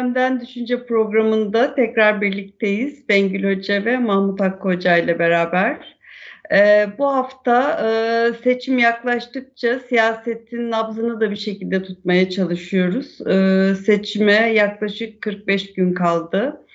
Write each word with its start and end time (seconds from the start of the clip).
Gündemden 0.00 0.40
Düşünce 0.40 0.86
programında 0.86 1.74
tekrar 1.74 2.20
birlikteyiz. 2.20 3.08
Bengül 3.08 3.56
Hoca 3.56 3.84
ve 3.84 3.98
Mahmut 3.98 4.40
Hakkı 4.40 4.72
ile 4.72 5.18
beraber. 5.18 5.96
Ee, 6.52 6.88
bu 6.98 7.06
hafta 7.06 7.80
e, 7.86 8.32
seçim 8.44 8.78
yaklaştıkça 8.78 9.78
siyasetin 9.78 10.70
nabzını 10.70 11.20
da 11.20 11.30
bir 11.30 11.36
şekilde 11.36 11.82
tutmaya 11.82 12.30
çalışıyoruz. 12.30 13.18
Ee, 13.26 13.74
seçime 13.74 14.52
yaklaşık 14.52 15.22
45 15.22 15.72
gün 15.72 15.94
kaldı. 15.94 16.66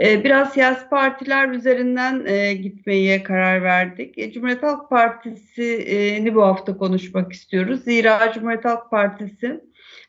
Ee, 0.00 0.24
biraz 0.24 0.52
siyasi 0.52 0.88
partiler 0.88 1.48
üzerinden 1.48 2.26
e, 2.26 2.54
gitmeye 2.54 3.22
karar 3.22 3.62
verdik. 3.62 4.18
E, 4.18 4.32
Cumhuriyet 4.32 4.62
Halk 4.62 4.90
Partisi'ni 4.90 6.34
bu 6.34 6.42
hafta 6.42 6.76
konuşmak 6.76 7.32
istiyoruz. 7.32 7.84
Zira 7.84 8.32
Cumhuriyet 8.34 8.64
Halk 8.64 8.90
Partisi 8.90 9.60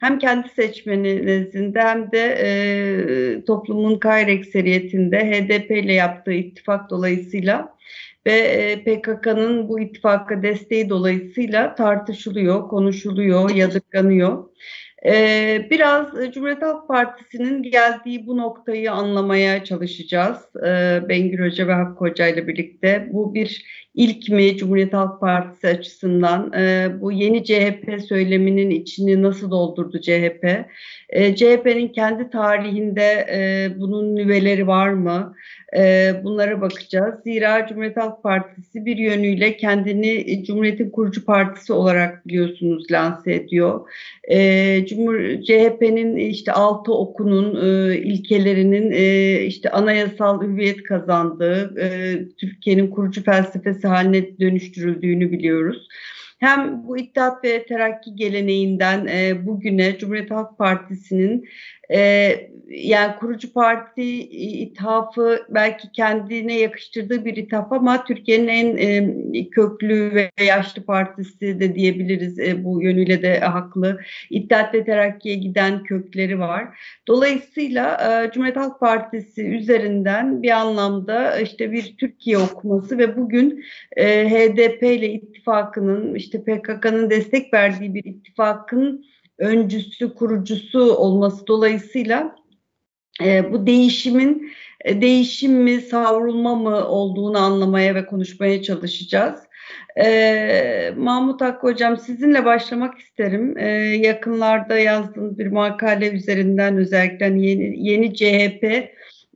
hem 0.04 0.20
kendi 0.20 0.50
seçmeni 0.50 1.26
nezdinde 1.26 1.82
hem 1.82 2.12
de 2.12 2.20
e, 2.20 3.46
toplumun 3.46 4.00
gayri 4.00 4.42
HDP 5.18 5.72
ile 5.72 5.94
yaptığı 5.94 6.34
ittifak 6.34 6.90
dolayısıyla 6.90 7.76
ve 8.26 8.32
e, 8.32 8.84
PKK'nın 8.84 9.70
bu 9.70 9.80
ittifaka 9.80 10.44
desteği 10.44 10.90
dolayısıyla 10.90 11.76
tartışılıyor, 11.76 12.68
konuşuluyor, 12.68 13.50
yadırganıyor. 13.50 14.44
Ee, 15.06 15.68
biraz 15.72 16.08
Cumhuriyet 16.34 16.62
Halk 16.62 16.88
Partisi'nin 16.88 17.64
geldiği 17.64 18.28
bu 18.28 18.38
noktayı 18.38 18.92
anlamaya 18.92 19.64
çalışacağız. 19.64 20.38
Ee, 20.66 21.02
Bengür 21.10 21.46
Hoca 21.46 21.68
ve 21.68 21.74
Hakkı 21.74 22.06
Hoca 22.06 22.28
ile 22.28 22.48
birlikte. 22.48 23.10
Bu 23.12 23.34
bir 23.34 23.66
ilk 23.96 24.30
mi 24.30 24.58
Cumhuriyet 24.58 24.94
Halk 24.94 25.20
Partisi 25.20 25.68
açısından? 25.68 26.54
Ee, 26.54 26.88
bu 27.02 27.12
yeni 27.12 27.44
CHP 27.44 28.02
söyleminin 28.08 28.70
içini 28.70 29.22
nasıl 29.22 29.52
doldurdu 29.52 30.02
CHP? 30.02 30.66
Ee, 31.10 31.36
CHP'nin 31.36 31.88
kendi 31.88 32.30
tarihinde 32.30 33.28
e, 33.34 33.70
bunun 33.80 34.16
nüveleri 34.16 34.68
var 34.68 34.90
mı? 34.90 35.36
Ee, 35.78 36.14
bunlara 36.24 36.62
bakacağız. 36.62 37.16
Zira 37.24 37.68
Cumhuriyet 37.68 37.98
Halk 37.98 38.24
Partisi 38.24 38.86
bir 38.86 38.98
yönüyle 38.98 39.58
kendini 39.58 40.44
Cumhuriyet'in 40.44 40.90
kurucu 40.90 41.26
partisi 41.26 41.74
olarak 41.74 42.28
biliyorsunuz 42.28 42.92
lanse 42.92 43.34
ediyor. 43.34 43.90
Ee, 44.32 44.86
Cumhur 44.90 45.42
CHP'nin 45.44 46.16
işte 46.16 46.52
altı 46.52 46.94
okunun 46.94 47.66
e, 47.66 47.98
ilkelerinin 47.98 48.92
e, 48.92 49.40
işte 49.42 49.70
anayasal 49.70 50.42
hüviyet 50.42 50.84
kazandığı, 50.84 51.80
e, 51.80 52.18
Türkiye'nin 52.38 52.88
kurucu 52.88 53.24
felsefesi 53.24 53.83
haline 53.88 54.40
dönüştürüldüğünü 54.40 55.32
biliyoruz. 55.32 55.88
Hem 56.40 56.88
bu 56.88 56.98
İttihat 56.98 57.44
ve 57.44 57.66
Terakki 57.66 58.16
geleneğinden 58.16 59.08
e, 59.08 59.46
bugüne 59.46 59.98
Cumhuriyet 59.98 60.32
Halk 60.32 60.58
Partisi'nin 60.58 61.46
e, 61.92 62.54
yani 62.70 63.16
kurucu 63.16 63.54
parti 63.54 64.04
ithafı 64.62 65.46
belki 65.50 65.92
kendine 65.92 66.60
yakıştırdığı 66.60 67.26
bir 67.26 67.38
ithaf 67.38 67.72
ama 67.72 68.04
Türkiye'nin 68.04 68.48
en 68.48 68.78
e, 69.34 69.50
köklü 69.50 70.16
ve 70.16 70.32
yaşlı 70.46 70.86
partisi 70.86 71.60
de 71.60 71.76
diyebiliriz 71.76 72.40
e, 72.40 72.64
bu 72.64 72.82
yönüyle 72.82 73.22
de 73.22 73.40
haklı. 73.40 74.00
İttihat 74.30 74.74
ve 74.74 74.86
Terakki'ye 74.86 75.36
giden 75.36 75.84
kökleri 75.84 76.40
var. 76.40 76.68
Dolayısıyla 77.08 77.98
e, 78.26 78.32
Cumhuriyet 78.32 78.58
Halk 78.58 78.80
Partisi 78.80 79.48
üzerinden 79.48 80.44
bir 80.44 80.52
anlamda 80.52 81.40
işte 81.40 81.72
bir 81.72 81.96
Türkiye 81.98 82.38
okuması 82.38 82.98
ve 82.98 83.18
bugün 83.18 83.64
HDP 83.98 84.84
ile 84.84 85.10
ittifakının 85.10 86.16
işte 86.16 86.44
PKK'nın 86.44 87.10
destek 87.10 87.54
verdiği 87.54 87.94
bir 87.94 88.04
ittifakın 88.06 89.06
öncüsü, 89.38 90.14
kurucusu 90.14 90.96
olması 90.96 91.48
dolayısıyla 91.48 92.36
e, 93.24 93.54
bu 93.54 93.68
değişimin 93.68 94.52
e, 94.86 95.02
değişim 95.02 95.54
mi, 95.54 95.82
savrulma 95.82 96.56
mı 96.56 96.88
olduğunu 96.88 97.38
anlamaya 97.38 97.96
ve 97.96 98.06
konuşmaya 98.06 98.62
çalışacağız. 98.62 99.40
Ee, 99.98 100.94
Mahmut 100.98 101.42
Hakkı 101.42 101.68
Hocam 101.68 101.98
sizinle 101.98 102.46
başlamak 102.46 103.00
isterim. 103.00 103.58
Ee, 103.58 103.70
yakınlarda 104.06 104.78
yazdığınız 104.78 105.40
bir 105.40 105.48
makale 105.48 106.12
üzerinden 106.12 106.78
özellikle 106.78 107.26
hani 107.26 107.48
yeni, 107.48 107.90
yeni 107.90 108.16
CHP 108.16 108.64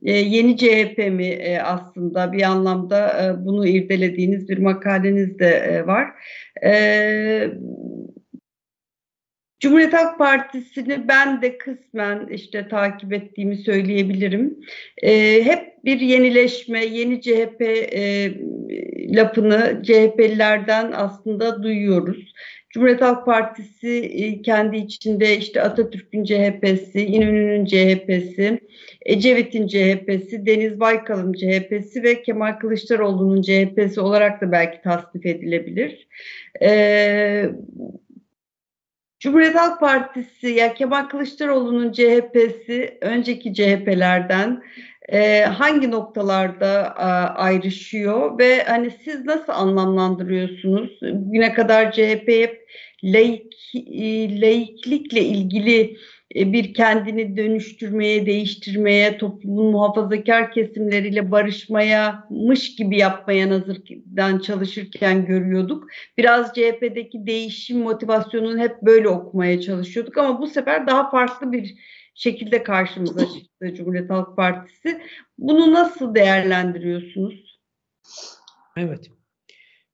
e, 0.02 0.12
yeni 0.12 0.56
CHP 0.56 0.98
mi 0.98 1.26
e, 1.26 1.58
aslında 1.58 2.32
bir 2.32 2.42
anlamda 2.42 3.24
e, 3.24 3.44
bunu 3.44 3.66
irdelediğiniz 3.66 4.48
bir 4.48 4.58
makaleniz 4.58 5.38
de 5.38 5.48
e, 5.48 5.86
var. 5.86 6.10
E, 6.64 7.50
Cumhuriyet 9.60 9.92
Halk 9.92 10.18
Partisi'ni 10.18 11.08
ben 11.08 11.42
de 11.42 11.58
kısmen 11.58 12.26
işte 12.30 12.68
takip 12.68 13.12
ettiğimi 13.12 13.56
söyleyebilirim. 13.56 14.58
E, 15.02 15.44
hep 15.44 15.84
bir 15.84 16.00
yenileşme, 16.00 16.84
yeni 16.84 17.20
CHP 17.20 17.62
e, 17.62 18.32
lafını 19.16 19.82
CHP'lilerden 19.82 20.92
aslında 20.92 21.62
duyuyoruz. 21.62 22.32
Cumhuriyet 22.70 23.02
Halk 23.02 23.26
Partisi 23.26 23.88
e, 23.88 24.42
kendi 24.42 24.76
içinde 24.76 25.36
işte 25.36 25.62
Atatürk'ün 25.62 26.24
CHP'si, 26.24 27.06
İnönü'nün 27.06 27.64
CHP'si, 27.64 28.60
Ecevit'in 29.06 29.66
CHP'si, 29.66 30.46
Deniz 30.46 30.80
Baykal'ın 30.80 31.32
CHP'si 31.32 32.02
ve 32.02 32.22
Kemal 32.22 32.52
Kılıçdaroğlu'nun 32.52 33.42
CHP'si 33.42 34.00
olarak 34.00 34.40
da 34.40 34.52
belki 34.52 34.82
tasnif 34.82 35.26
edilebilir. 35.26 36.08
Ee, 36.62 37.50
Cumhuriyet 39.20 39.54
Halk 39.54 39.80
Partisi 39.80 40.48
ya 40.48 40.74
Kemal 40.74 41.08
Kılıçdaroğlu'nun 41.08 41.92
CHP'si 41.92 42.98
önceki 43.00 43.54
CHP'lerden 43.54 44.62
e, 45.08 45.40
hangi 45.40 45.90
noktalarda 45.90 46.94
e, 46.98 47.02
ayrışıyor 47.38 48.38
ve 48.38 48.62
hani 48.62 48.90
siz 49.04 49.24
nasıl 49.24 49.52
anlamlandırıyorsunuz? 49.52 50.90
Bugüne 51.02 51.54
kadar 51.54 51.92
CHP 51.92 52.28
hep 52.28 52.68
laik, 53.04 53.72
e, 53.74 54.40
laiklikle 54.40 55.20
ilgili 55.20 55.96
bir 56.38 56.74
kendini 56.74 57.36
dönüştürmeye, 57.36 58.26
değiştirmeye, 58.26 59.18
toplumun 59.18 59.72
muhafazakar 59.72 60.52
kesimleriyle 60.52 61.30
barışmaya, 61.30 62.26
mış 62.30 62.76
gibi 62.76 62.98
yapmaya 62.98 63.50
nazırdan 63.50 64.38
çalışırken 64.38 65.26
görüyorduk. 65.26 65.88
Biraz 66.18 66.52
CHP'deki 66.54 67.26
değişim 67.26 67.78
motivasyonunu 67.78 68.58
hep 68.58 68.82
böyle 68.82 69.08
okumaya 69.08 69.60
çalışıyorduk 69.60 70.18
ama 70.18 70.40
bu 70.40 70.46
sefer 70.46 70.86
daha 70.86 71.10
farklı 71.10 71.52
bir 71.52 71.74
şekilde 72.14 72.62
karşımıza 72.62 73.26
çıktı 73.26 73.74
Cumhuriyet 73.74 74.10
Halk 74.10 74.36
Partisi. 74.36 75.00
Bunu 75.38 75.72
nasıl 75.72 76.14
değerlendiriyorsunuz? 76.14 77.60
Evet. 78.76 79.10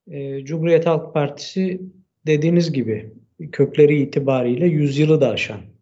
E, 0.06 0.44
Cumhuriyet 0.44 0.86
Halk 0.86 1.14
Partisi 1.14 1.80
dediğiniz 2.26 2.72
gibi 2.72 3.12
kökleri 3.52 4.00
itibariyle 4.00 4.66
yüzyılı 4.66 5.20
da 5.20 5.28
aşan 5.28 5.73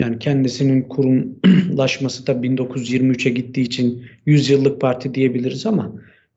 yani 0.00 0.18
kendisinin 0.18 0.82
kurumlaşması 0.82 2.26
da 2.26 2.32
1923'e 2.32 3.30
gittiği 3.30 3.62
için 3.62 4.06
100 4.26 4.50
yıllık 4.50 4.80
parti 4.80 5.14
diyebiliriz 5.14 5.66
ama 5.66 5.92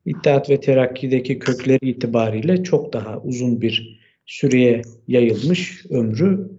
İttihat 0.06 0.50
ve 0.50 0.60
Terakki'deki 0.60 1.40
kökleri 1.40 1.90
itibariyle 1.90 2.64
çok 2.64 2.94
daha 2.94 3.22
uzun 3.22 3.62
bir 3.62 4.00
süreye 4.26 4.82
yayılmış 5.08 5.86
ömrü 5.90 6.50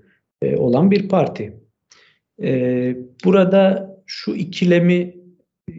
e, 0.42 0.56
olan 0.56 0.90
bir 0.90 1.08
parti. 1.08 1.56
E, 2.42 2.96
burada 3.24 3.92
şu 4.06 4.34
ikilemi 4.34 5.14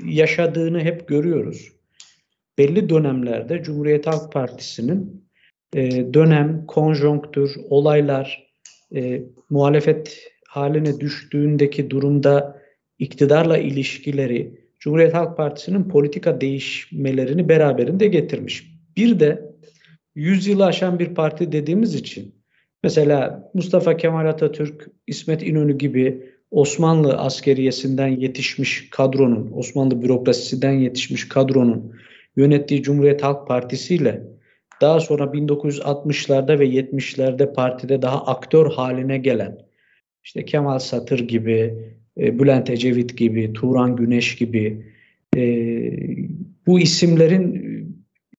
yaşadığını 0.06 0.80
hep 0.80 1.08
görüyoruz. 1.08 1.72
Belli 2.58 2.90
dönemlerde 2.90 3.64
Cumhuriyet 3.64 4.08
Halk 4.08 4.34
Partisi'nin 4.34 5.26
e, 5.76 6.14
dönem, 6.14 6.66
konjonktür, 6.68 7.56
olaylar, 7.70 8.54
muhalefet 9.50 10.33
haline 10.54 11.00
düştüğündeki 11.00 11.90
durumda 11.90 12.62
iktidarla 13.00 13.58
ilişkileri 13.58 14.64
Cumhuriyet 14.80 15.14
Halk 15.14 15.38
Partisi'nin 15.38 15.84
politika 15.84 16.42
değişmelerini 16.42 17.50
beraberinde 17.50 18.08
getirmiş. 18.08 18.72
Bir 18.98 19.20
de 19.20 19.54
100 20.16 20.48
yılı 20.48 20.66
aşan 20.66 21.00
bir 21.00 21.16
parti 21.16 21.52
dediğimiz 21.52 21.96
için 21.96 22.36
mesela 22.84 23.52
Mustafa 23.54 23.98
Kemal 23.98 24.26
Atatürk, 24.26 24.88
İsmet 25.08 25.44
İnönü 25.44 25.78
gibi 25.78 26.30
Osmanlı 26.52 27.18
askeriyesinden 27.18 28.08
yetişmiş 28.08 28.90
kadronun, 28.90 29.52
Osmanlı 29.54 30.02
bürokrasisinden 30.02 30.74
yetişmiş 30.74 31.30
kadronun 31.30 31.96
yönettiği 32.36 32.84
Cumhuriyet 32.84 33.24
Halk 33.24 33.48
Partisi 33.48 33.96
ile 33.96 34.22
daha 34.82 35.00
sonra 35.00 35.24
1960'larda 35.24 36.60
ve 36.60 36.68
70'lerde 36.68 37.54
partide 37.54 38.02
daha 38.02 38.26
aktör 38.26 38.72
haline 38.72 39.18
gelen 39.18 39.73
işte 40.24 40.46
Kemal 40.46 40.80
Satır 40.80 41.20
gibi, 41.20 41.74
e, 42.18 42.40
Bülent 42.40 42.70
Ecevit 42.70 43.18
gibi, 43.18 43.54
Turan 43.54 43.96
Güneş 43.96 44.36
gibi 44.36 44.86
e, 45.38 45.42
bu 46.68 46.80
isimlerin 46.80 47.56
e, 47.56 47.84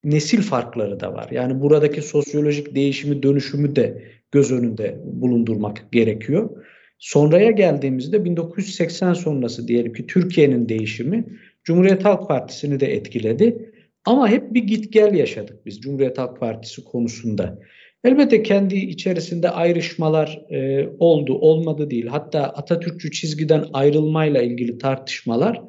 nesil 0.04 0.42
farkları 0.42 1.00
da 1.00 1.14
var. 1.14 1.28
Yani 1.30 1.60
buradaki 1.60 2.02
sosyolojik 2.02 2.74
değişimi, 2.74 3.22
dönüşümü 3.22 3.76
de 3.76 4.02
göz 4.32 4.52
önünde 4.52 5.00
bulundurmak 5.04 5.92
gerekiyor. 5.92 6.50
Sonraya 6.98 7.50
geldiğimizde 7.50 8.24
1980 8.24 9.12
sonrası 9.12 9.68
diyelim 9.68 9.92
ki 9.92 10.06
Türkiye'nin 10.06 10.68
değişimi 10.68 11.24
Cumhuriyet 11.64 12.04
Halk 12.04 12.28
Partisi'ni 12.28 12.80
de 12.80 12.94
etkiledi. 12.94 13.70
Ama 14.04 14.28
hep 14.28 14.54
bir 14.54 14.62
git 14.62 14.92
gel 14.92 15.14
yaşadık 15.14 15.66
biz 15.66 15.80
Cumhuriyet 15.80 16.18
Halk 16.18 16.40
Partisi 16.40 16.84
konusunda. 16.84 17.58
Elbette 18.04 18.42
kendi 18.42 18.76
içerisinde 18.76 19.50
ayrışmalar 19.50 20.40
e, 20.50 20.88
oldu, 20.98 21.34
olmadı 21.34 21.90
değil. 21.90 22.06
Hatta 22.06 22.42
Atatürkçü 22.42 23.10
çizgiden 23.10 23.64
ayrılmayla 23.72 24.42
ilgili 24.42 24.78
tartışmalar 24.78 25.62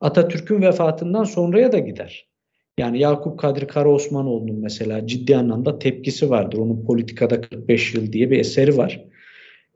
Atatürk'ün 0.00 0.62
vefatından 0.62 1.24
sonraya 1.24 1.72
da 1.72 1.78
gider. 1.78 2.26
Yani 2.78 2.98
Yakup 2.98 3.38
Kadri 3.38 3.66
Karaosmanoğlu'nun 3.66 4.60
mesela 4.60 5.06
ciddi 5.06 5.36
anlamda 5.36 5.78
tepkisi 5.78 6.30
vardır. 6.30 6.58
Onun 6.58 6.84
Politikada 6.84 7.40
45 7.40 7.94
Yıl 7.94 8.12
diye 8.12 8.30
bir 8.30 8.38
eseri 8.38 8.76
var. 8.76 9.04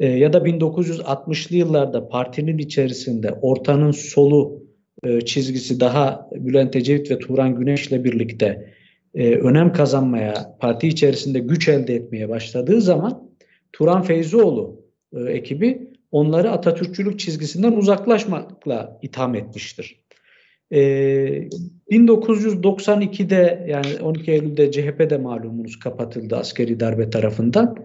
E, 0.01 0.07
ya 0.07 0.33
da 0.33 0.39
1960'lı 0.39 1.57
yıllarda 1.57 2.09
partinin 2.09 2.59
içerisinde 2.59 3.33
ortanın 3.33 3.91
solu 3.91 4.63
e, 5.05 5.21
çizgisi 5.21 5.81
daha 5.81 6.31
Bülent 6.35 6.77
Ecevit 6.77 7.11
ve 7.11 7.19
Turan 7.19 7.55
Güneş'le 7.57 8.05
birlikte 8.05 8.74
e, 9.15 9.35
önem 9.35 9.73
kazanmaya, 9.73 10.57
parti 10.61 10.89
içerisinde 10.89 11.39
güç 11.39 11.69
elde 11.69 11.95
etmeye 11.95 12.29
başladığı 12.29 12.81
zaman 12.81 13.31
Turan 13.73 14.03
Feyzioğlu 14.03 14.81
e, 15.17 15.21
ekibi 15.21 15.91
onları 16.13 16.51
Atatürkçülük 16.51 17.19
çizgisinden 17.19 17.73
uzaklaşmakla 17.73 18.99
itham 19.03 19.35
etmiştir. 19.35 20.01
E, 20.71 20.79
1992'de 21.91 23.67
yani 23.69 24.03
12 24.03 24.33
Eylül'de 24.33 24.73
CHP'de 24.73 25.17
malumunuz 25.17 25.79
kapatıldı 25.79 26.37
askeri 26.37 26.81
darbe 26.81 27.11
tarafından. 27.11 27.77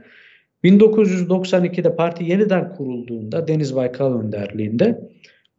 1992'de 0.63 1.95
parti 1.95 2.23
yeniden 2.23 2.75
kurulduğunda 2.75 3.47
Deniz 3.47 3.75
Baykal 3.75 4.19
önderliğinde 4.19 5.09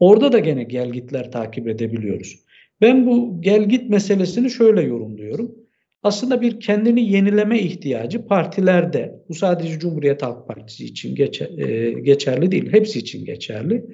orada 0.00 0.32
da 0.32 0.38
gene 0.38 0.64
gelgitler 0.64 1.32
takip 1.32 1.68
edebiliyoruz. 1.68 2.44
Ben 2.80 3.06
bu 3.06 3.42
gelgit 3.42 3.90
meselesini 3.90 4.50
şöyle 4.50 4.82
yorumluyorum. 4.82 5.59
Aslında 6.02 6.40
bir 6.40 6.60
kendini 6.60 7.12
yenileme 7.12 7.58
ihtiyacı 7.58 8.26
partilerde, 8.26 9.22
bu 9.28 9.34
sadece 9.34 9.78
Cumhuriyet 9.78 10.22
Halk 10.22 10.48
Partisi 10.48 10.84
için 10.84 11.14
geçer, 11.14 11.58
e, 11.58 11.92
geçerli 11.92 12.50
değil, 12.50 12.72
hepsi 12.72 12.98
için 12.98 13.24
geçerli. 13.24 13.84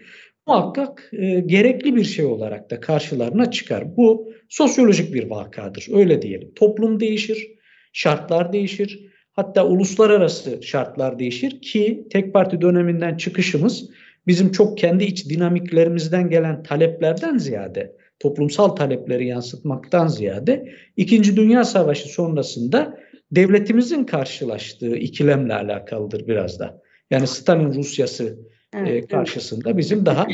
Muhakkak 0.46 1.10
e, 1.12 1.40
gerekli 1.40 1.96
bir 1.96 2.04
şey 2.04 2.24
olarak 2.24 2.70
da 2.70 2.80
karşılarına 2.80 3.50
çıkar. 3.50 3.96
Bu 3.96 4.32
sosyolojik 4.48 5.14
bir 5.14 5.30
vakadır, 5.30 5.86
öyle 5.92 6.22
diyelim. 6.22 6.54
Toplum 6.54 7.00
değişir, 7.00 7.48
şartlar 7.92 8.52
değişir, 8.52 9.06
hatta 9.32 9.66
uluslararası 9.66 10.62
şartlar 10.62 11.18
değişir 11.18 11.60
ki 11.60 12.06
tek 12.10 12.32
parti 12.32 12.60
döneminden 12.60 13.16
çıkışımız 13.16 13.90
bizim 14.26 14.52
çok 14.52 14.78
kendi 14.78 15.04
iç 15.04 15.28
dinamiklerimizden 15.28 16.30
gelen 16.30 16.62
taleplerden 16.62 17.38
ziyade 17.38 17.96
toplumsal 18.18 18.68
talepleri 18.68 19.26
yansıtmaktan 19.26 20.06
ziyade 20.06 20.72
İkinci 20.96 21.36
Dünya 21.36 21.64
Savaşı 21.64 22.08
sonrasında 22.08 22.98
devletimizin 23.30 24.04
karşılaştığı 24.04 24.96
ikilemle 24.96 25.54
alakalıdır 25.54 26.26
biraz 26.28 26.58
da. 26.60 26.80
Yani 27.10 27.26
Stalin 27.26 27.74
Rusyası 27.74 28.38
e, 28.74 28.78
evet, 28.78 29.08
karşısında 29.08 29.78
bizim 29.78 30.06
daha 30.06 30.26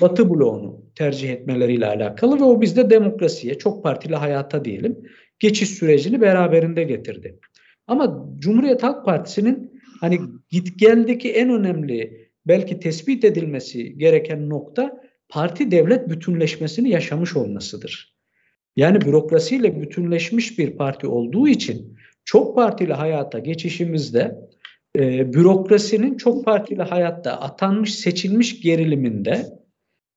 Batı 0.00 0.30
bloğunu 0.30 0.82
tercih 0.94 1.30
etmeleriyle 1.30 1.86
alakalı 1.86 2.40
ve 2.40 2.44
o 2.44 2.60
bizde 2.60 2.90
demokrasiye, 2.90 3.54
çok 3.54 3.82
partili 3.82 4.16
hayata 4.16 4.64
diyelim, 4.64 4.98
geçiş 5.38 5.70
sürecini 5.70 6.20
beraberinde 6.20 6.84
getirdi. 6.84 7.38
Ama 7.86 8.26
Cumhuriyet 8.38 8.82
Halk 8.82 9.04
Partisi'nin 9.04 9.80
hani 10.00 10.18
git 10.50 10.78
geldeki 10.78 11.32
en 11.32 11.50
önemli 11.50 12.28
belki 12.46 12.78
tespit 12.78 13.24
edilmesi 13.24 13.98
gereken 13.98 14.48
nokta 14.48 15.00
parti 15.30 15.70
devlet 15.70 16.08
bütünleşmesini 16.08 16.90
yaşamış 16.90 17.36
olmasıdır. 17.36 18.14
Yani 18.76 19.00
bürokrasiyle 19.00 19.80
bütünleşmiş 19.80 20.58
bir 20.58 20.76
parti 20.76 21.06
olduğu 21.06 21.48
için 21.48 21.96
çok 22.24 22.54
partili 22.56 22.92
hayata 22.92 23.38
geçişimizde 23.38 24.38
e, 24.98 25.32
bürokrasinin 25.32 26.16
çok 26.16 26.44
partili 26.44 26.82
hayatta 26.82 27.40
atanmış 27.40 27.94
seçilmiş 27.94 28.60
geriliminde 28.60 29.46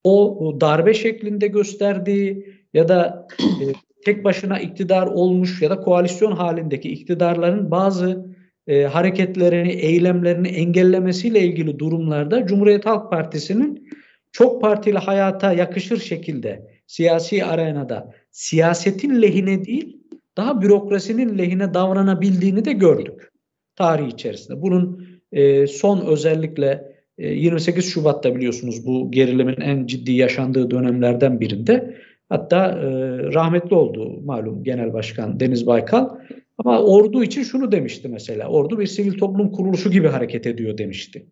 o, 0.03 0.47
o 0.47 0.61
darbe 0.61 0.93
şeklinde 0.93 1.47
gösterdiği 1.47 2.45
ya 2.73 2.87
da 2.87 3.27
e, 3.39 3.63
tek 4.05 4.23
başına 4.23 4.59
iktidar 4.59 5.07
olmuş 5.07 5.61
ya 5.61 5.69
da 5.69 5.79
koalisyon 5.79 6.31
halindeki 6.31 6.89
iktidarların 6.89 7.71
bazı 7.71 8.35
e, 8.67 8.83
hareketlerini, 8.83 9.71
eylemlerini 9.71 10.47
engellemesiyle 10.47 11.39
ilgili 11.41 11.79
durumlarda 11.79 12.45
Cumhuriyet 12.45 12.85
Halk 12.85 13.11
Partisi'nin 13.11 13.89
çok 14.33 14.61
partili 14.61 14.97
hayata 14.97 15.53
yakışır 15.53 15.97
şekilde 15.97 16.67
siyasi 16.87 17.45
arenada 17.45 18.13
siyasetin 18.31 19.21
lehine 19.21 19.65
değil 19.65 19.97
daha 20.37 20.61
bürokrasinin 20.61 21.37
lehine 21.37 21.73
davranabildiğini 21.73 22.65
de 22.65 22.73
gördük 22.73 23.31
tarih 23.75 24.07
içerisinde. 24.07 24.61
Bunun 24.61 25.07
e, 25.31 25.67
son 25.67 26.05
özellikle 26.05 26.93
e, 27.17 27.33
28 27.33 27.85
Şubat'ta 27.85 28.35
biliyorsunuz 28.35 28.87
bu 28.87 29.11
gerilimin 29.11 29.61
en 29.61 29.85
ciddi 29.85 30.11
yaşandığı 30.11 30.71
dönemlerden 30.71 31.39
birinde 31.39 31.97
hatta 32.29 32.67
e, 32.67 32.87
rahmetli 33.33 33.75
oldu 33.75 34.21
malum 34.21 34.63
Genel 34.63 34.93
Başkan 34.93 35.39
Deniz 35.39 35.67
Baykal 35.67 36.09
ama 36.57 36.81
ordu 36.81 37.23
için 37.23 37.43
şunu 37.43 37.71
demişti 37.71 38.07
mesela 38.07 38.47
ordu 38.47 38.79
bir 38.79 38.87
sivil 38.87 39.17
toplum 39.17 39.51
kuruluşu 39.51 39.91
gibi 39.91 40.07
hareket 40.07 40.47
ediyor 40.47 40.77
demişti. 40.77 41.25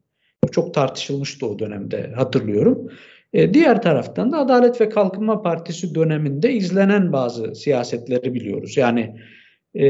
Çok 0.52 0.74
tartışılmıştı 0.74 1.46
o 1.46 1.60
dönemde 1.60 2.12
hatırlıyorum. 2.16 2.92
E, 3.34 3.54
diğer 3.54 3.82
taraftan 3.82 4.32
da 4.32 4.38
Adalet 4.38 4.82
ve 4.82 4.90
Kalkınma 4.90 5.42
Partisi 5.42 5.96
döneminde 5.96 6.54
izlenen 6.54 7.14
bazı 7.14 7.56
siyasetleri 7.56 8.34
biliyoruz. 8.34 8.78
Yani 8.78 9.16
e, 9.76 9.88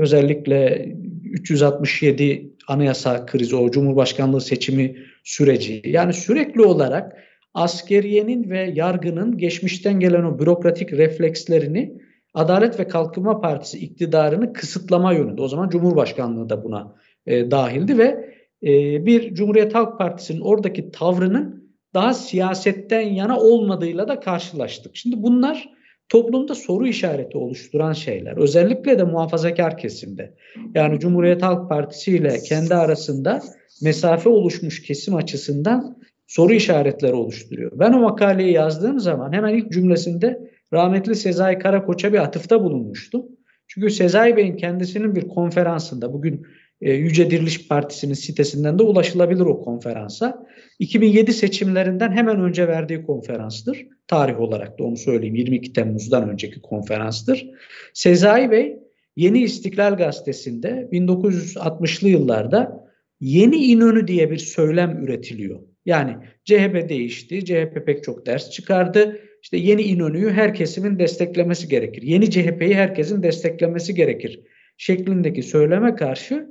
özellikle 0.00 0.88
367 1.24 2.50
anayasa 2.68 3.26
krizi, 3.26 3.56
o 3.56 3.70
Cumhurbaşkanlığı 3.70 4.40
seçimi 4.40 4.96
süreci. 5.24 5.82
Yani 5.84 6.12
sürekli 6.12 6.62
olarak 6.62 7.16
askeriyenin 7.54 8.50
ve 8.50 8.72
yargının 8.74 9.38
geçmişten 9.38 10.00
gelen 10.00 10.24
o 10.24 10.38
bürokratik 10.38 10.92
reflekslerini 10.92 11.92
Adalet 12.34 12.80
ve 12.80 12.88
Kalkınma 12.88 13.40
Partisi 13.40 13.78
iktidarını 13.78 14.52
kısıtlama 14.52 15.12
yönünde. 15.12 15.42
O 15.42 15.48
zaman 15.48 15.68
Cumhurbaşkanlığı 15.68 16.48
da 16.48 16.64
buna 16.64 16.94
e, 17.26 17.50
dahildi 17.50 17.98
ve 17.98 18.37
e, 18.62 19.06
bir 19.06 19.34
Cumhuriyet 19.34 19.74
Halk 19.74 19.98
Partisi'nin 19.98 20.40
oradaki 20.40 20.90
tavrının 20.90 21.68
daha 21.94 22.14
siyasetten 22.14 23.00
yana 23.00 23.40
olmadığıyla 23.40 24.08
da 24.08 24.20
karşılaştık. 24.20 24.96
Şimdi 24.96 25.22
bunlar 25.22 25.68
toplumda 26.08 26.54
soru 26.54 26.86
işareti 26.86 27.38
oluşturan 27.38 27.92
şeyler. 27.92 28.36
Özellikle 28.36 28.98
de 28.98 29.04
muhafazakar 29.04 29.78
kesimde. 29.78 30.34
Yani 30.74 31.00
Cumhuriyet 31.00 31.42
Halk 31.42 31.68
Partisi 31.68 32.16
ile 32.16 32.38
kendi 32.48 32.74
arasında 32.74 33.42
mesafe 33.82 34.28
oluşmuş 34.28 34.82
kesim 34.82 35.14
açısından 35.14 35.98
soru 36.26 36.52
işaretleri 36.52 37.14
oluşturuyor. 37.14 37.72
Ben 37.74 37.92
o 37.92 38.00
makaleyi 38.00 38.52
yazdığım 38.52 39.00
zaman 39.00 39.32
hemen 39.32 39.54
ilk 39.54 39.72
cümlesinde 39.72 40.50
rahmetli 40.72 41.14
Sezai 41.14 41.58
Karakoç'a 41.58 42.12
bir 42.12 42.18
atıfta 42.18 42.62
bulunmuştum. 42.62 43.26
Çünkü 43.68 43.90
Sezai 43.90 44.36
Bey'in 44.36 44.56
kendisinin 44.56 45.14
bir 45.14 45.28
konferansında 45.28 46.12
bugün 46.12 46.46
e, 46.80 46.92
Yüce 46.92 47.30
Diriliş 47.30 47.68
Partisi'nin 47.68 48.14
sitesinden 48.14 48.78
de 48.78 48.82
ulaşılabilir 48.82 49.40
o 49.40 49.60
konferansa. 49.60 50.46
2007 50.78 51.32
seçimlerinden 51.32 52.12
hemen 52.12 52.40
önce 52.40 52.68
verdiği 52.68 53.02
konferanstır. 53.02 53.86
Tarih 54.06 54.40
olarak 54.40 54.78
da 54.78 54.84
onu 54.84 54.96
söyleyeyim 54.96 55.34
22 55.34 55.72
Temmuz'dan 55.72 56.30
önceki 56.30 56.60
konferanstır. 56.60 57.50
Sezai 57.94 58.50
Bey 58.50 58.78
Yeni 59.18 59.42
İstiklal 59.42 59.96
Gazetesi'nde 59.96 60.88
1960'lı 60.92 62.08
yıllarda 62.08 62.88
Yeni 63.20 63.56
İnönü 63.56 64.08
diye 64.08 64.30
bir 64.30 64.38
söylem 64.38 65.04
üretiliyor. 65.04 65.60
Yani 65.86 66.16
CHP 66.44 66.88
değişti, 66.88 67.44
CHP 67.44 67.86
pek 67.86 68.04
çok 68.04 68.26
ders 68.26 68.50
çıkardı. 68.50 69.20
İşte 69.42 69.56
yeni 69.56 69.82
İnönü'yü 69.82 70.30
her 70.30 70.54
kesimin 70.54 70.98
desteklemesi 70.98 71.68
gerekir. 71.68 72.02
Yeni 72.02 72.30
CHP'yi 72.30 72.74
herkesin 72.74 73.22
desteklemesi 73.22 73.94
gerekir 73.94 74.40
şeklindeki 74.76 75.42
söyleme 75.42 75.94
karşı 75.94 76.46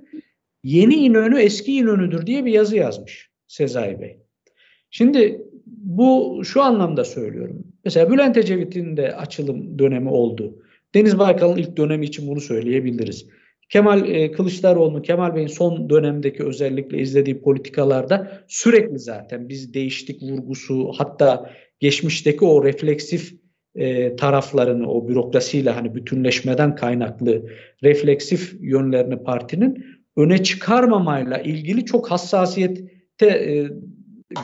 yeni 0.67 0.95
İnönü 0.95 1.39
eski 1.39 1.75
İnönü'dür 1.75 2.27
diye 2.27 2.45
bir 2.45 2.51
yazı 2.51 2.75
yazmış 2.75 3.29
Sezai 3.47 4.01
Bey. 4.01 4.17
Şimdi 4.91 5.41
bu 5.65 6.41
şu 6.45 6.62
anlamda 6.62 7.03
söylüyorum. 7.03 7.63
Mesela 7.86 8.12
Bülent 8.12 8.38
Ecevit'in 8.38 8.97
de 8.97 9.15
açılım 9.15 9.79
dönemi 9.79 10.09
oldu. 10.09 10.63
Deniz 10.95 11.19
Baykal'ın 11.19 11.57
ilk 11.57 11.77
dönemi 11.77 12.05
için 12.05 12.27
bunu 12.27 12.41
söyleyebiliriz. 12.41 13.27
Kemal 13.69 14.09
e, 14.09 14.31
Kılıçdaroğlu'nun, 14.31 15.01
Kemal 15.01 15.36
Bey'in 15.36 15.47
son 15.47 15.89
dönemdeki 15.89 16.43
özellikle 16.43 16.97
izlediği 16.97 17.41
politikalarda 17.41 18.41
sürekli 18.47 19.00
zaten 19.00 19.50
biz 19.50 19.74
değiştik 19.74 20.24
vurgusu 20.24 20.91
hatta 20.97 21.51
geçmişteki 21.79 22.45
o 22.45 22.63
refleksif 22.63 23.33
e, 23.75 24.15
taraflarını 24.15 24.91
o 24.91 25.07
bürokrasiyle 25.07 25.69
hani 25.69 25.95
bütünleşmeden 25.95 26.75
kaynaklı 26.75 27.50
refleksif 27.83 28.55
yönlerini 28.62 29.24
partinin 29.24 29.96
öne 30.17 30.43
çıkarmamayla 30.43 31.38
ilgili 31.38 31.86
çok 31.86 32.12
hassasiyette 32.12 33.27
e, 33.27 33.67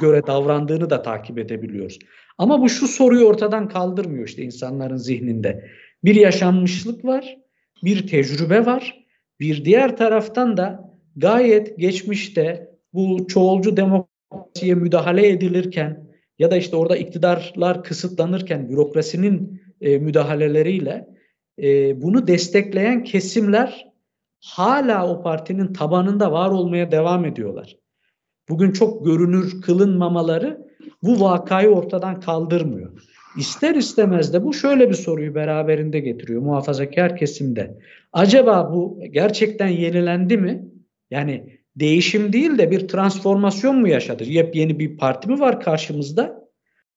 göre 0.01 0.22
davrandığını 0.27 0.89
da 0.89 1.01
takip 1.01 1.38
edebiliyoruz. 1.38 2.00
Ama 2.38 2.62
bu 2.62 2.70
şu 2.70 2.88
soruyu 2.88 3.25
ortadan 3.25 3.68
kaldırmıyor 3.68 4.27
işte 4.27 4.44
insanların 4.44 4.98
zihninde. 4.98 5.70
Bir 6.03 6.15
yaşanmışlık 6.15 7.06
var, 7.06 7.38
bir 7.84 8.08
tecrübe 8.08 8.65
var. 8.65 9.06
Bir 9.39 9.65
diğer 9.65 9.98
taraftan 9.98 10.58
da 10.58 10.94
gayet 11.15 11.77
geçmişte 11.77 12.70
bu 12.94 13.27
çoğulcu 13.27 13.77
demokrasiye 13.77 14.75
müdahale 14.75 15.30
edilirken 15.30 16.08
ya 16.39 16.51
da 16.51 16.58
işte 16.58 16.75
orada 16.75 16.98
iktidarlar 16.98 17.84
kısıtlanırken 17.84 18.70
bürokrasinin 18.70 19.62
e, 19.82 19.98
müdahaleleriyle 19.98 21.08
e, 21.62 22.01
bunu 22.01 22.27
destekleyen 22.27 23.03
kesimler 23.03 23.93
hala 24.44 25.10
o 25.10 25.24
partinin 25.24 25.74
tabanında 25.74 26.32
var 26.32 26.50
olmaya 26.50 26.92
devam 26.92 27.26
ediyorlar. 27.26 27.78
Bugün 28.50 28.72
çok 28.72 29.06
görünür 29.06 29.62
kılınmamaları 29.62 30.68
bu 31.04 31.22
vakayı 31.22 31.70
ortadan 31.70 32.20
kaldırmıyor. 32.20 32.92
İster 33.38 33.76
istemez 33.76 34.34
de 34.34 34.44
bu 34.44 34.54
şöyle 34.54 34.90
bir 34.90 34.96
soruyu 34.96 35.36
beraberinde 35.36 36.00
getiriyor 36.00 36.42
muhafazakar 36.42 37.18
kesimde. 37.18 37.80
Acaba 38.14 38.74
bu 38.74 39.00
gerçekten 39.12 39.68
yenilendi 39.68 40.38
mi? 40.38 40.68
Yani 41.12 41.60
değişim 41.76 42.34
değil 42.34 42.58
de 42.58 42.72
bir 42.72 42.88
transformasyon 42.88 43.76
mu 43.76 43.88
yaşadı? 43.88 44.24
Yepyeni 44.24 44.80
bir 44.80 44.98
parti 44.98 45.30
mi 45.30 45.40
var 45.40 45.62
karşımızda? 45.62 46.50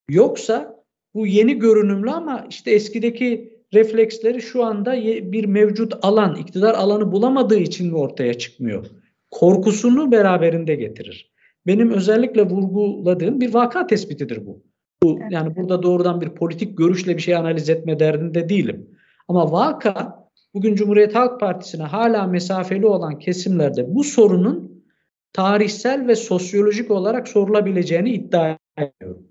Yoksa 0.09 0.85
bu 1.15 1.27
yeni 1.27 1.59
görünümlü 1.59 2.11
ama 2.11 2.47
işte 2.51 2.71
eskideki 2.71 3.56
refleksleri 3.75 4.43
şu 4.43 4.65
anda 4.65 4.93
bir 5.33 5.45
mevcut 5.45 5.95
alan, 6.03 6.37
iktidar 6.37 6.75
alanı 6.75 7.13
bulamadığı 7.13 7.59
için 7.59 7.87
mi 7.87 7.97
ortaya 7.97 8.35
çıkmıyor? 8.35 8.87
Korkusunu 9.31 10.13
beraberinde 10.13 10.75
getirir. 10.75 11.33
Benim 11.67 11.91
özellikle 11.91 12.43
vurguladığım 12.43 13.41
bir 13.41 13.55
vaka 13.55 13.87
tespitidir 13.87 14.47
bu. 14.47 14.63
bu 15.03 15.19
yani 15.31 15.57
burada 15.57 15.83
doğrudan 15.83 16.21
bir 16.21 16.29
politik 16.29 16.79
görüşle 16.79 17.17
bir 17.17 17.23
şey 17.23 17.37
analiz 17.37 17.71
etme 17.71 17.99
derdinde 17.99 18.49
değilim. 18.49 18.91
Ama 19.29 19.53
vaka 19.53 20.29
bugün 20.55 20.75
Cumhuriyet 20.75 21.15
Halk 21.15 21.41
Partisi'ne 21.41 21.83
hala 21.83 22.27
mesafeli 22.27 22.87
olan 22.87 23.19
kesimlerde 23.19 23.95
bu 23.95 24.05
sorunun 24.05 24.85
tarihsel 25.33 26.07
ve 26.07 26.17
sosyolojik 26.17 26.91
olarak 26.91 27.29
sorulabileceğini 27.29 28.11
iddia 28.11 28.57
ediyorum. 28.79 29.29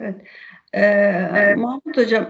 Evet. 0.00 0.16
Ee, 0.74 1.54
Mahmut 1.54 1.96
Hocam 1.96 2.26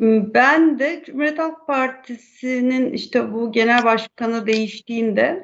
ben 0.00 0.78
de 0.78 1.02
Cumhuriyet 1.06 1.38
Halk 1.38 1.66
Partisi'nin 1.66 2.92
işte 2.92 3.32
bu 3.32 3.52
genel 3.52 3.84
başkanı 3.84 4.46
değiştiğinde 4.46 5.42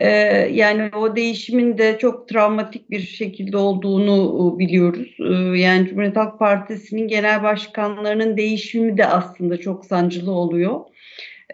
e, 0.00 0.08
yani 0.52 0.90
o 0.96 1.16
değişimin 1.16 1.78
de 1.78 1.98
çok 1.98 2.28
travmatik 2.28 2.90
bir 2.90 3.00
şekilde 3.00 3.56
olduğunu 3.56 4.58
biliyoruz. 4.58 5.16
E, 5.20 5.58
yani 5.58 5.88
Cumhuriyet 5.88 6.16
Halk 6.16 6.38
Partisi'nin 6.38 7.08
genel 7.08 7.42
başkanlarının 7.42 8.36
değişimi 8.36 8.98
de 8.98 9.06
aslında 9.06 9.56
çok 9.56 9.84
sancılı 9.84 10.30
oluyor. 10.30 10.80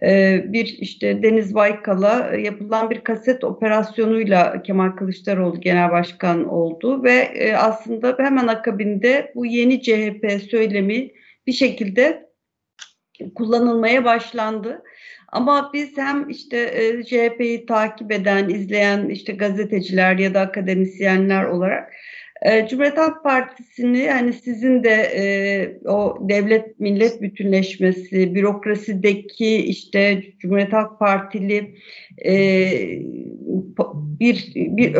E, 0.03 0.43
bir 0.47 0.77
işte 0.81 1.23
Deniz 1.23 1.55
Baykal'a 1.55 2.37
yapılan 2.37 2.91
bir 2.91 3.01
kaset 3.01 3.45
operasyonuyla 3.45 4.63
Kemal 4.63 4.91
Kılıçdaroğlu 4.91 5.61
genel 5.61 5.91
başkan 5.91 6.49
oldu 6.49 7.05
ve 7.05 7.15
e, 7.15 7.55
aslında 7.55 8.17
hemen 8.19 8.47
akabinde 8.47 9.33
bu 9.35 9.47
yeni 9.47 9.83
CHP 9.83 10.43
söylemi 10.51 11.11
bir 11.47 11.53
şekilde 11.53 12.27
kullanılmaya 13.35 14.05
başlandı. 14.05 14.83
Ama 15.29 15.71
biz 15.73 15.97
hem 15.97 16.29
işte 16.31 16.57
e, 16.59 17.05
CHP'yi 17.05 17.67
takip 17.67 18.13
eden, 18.13 18.49
izleyen 18.49 19.09
işte 19.09 19.33
gazeteciler 19.33 20.19
ya 20.19 20.35
da 20.35 20.41
akademisyenler 20.41 21.45
olarak 21.45 21.93
e, 22.43 22.69
Cumhuriyet 22.69 22.99
Halk 22.99 23.23
Partisi'ni 23.23 24.11
hani 24.11 24.33
sizin 24.33 24.85
de 24.85 24.91
e, 24.91 25.25
o 25.89 26.19
devlet 26.29 26.81
millet 26.81 27.23
bütünleşmesi, 27.23 28.35
bürokrasideki 28.35 29.57
işte 29.57 30.23
Cumhuriyet 30.39 30.73
Halk 30.73 30.99
Partili 30.99 31.75
e, 32.25 32.71
bir 34.21 34.53
bir 34.55 34.97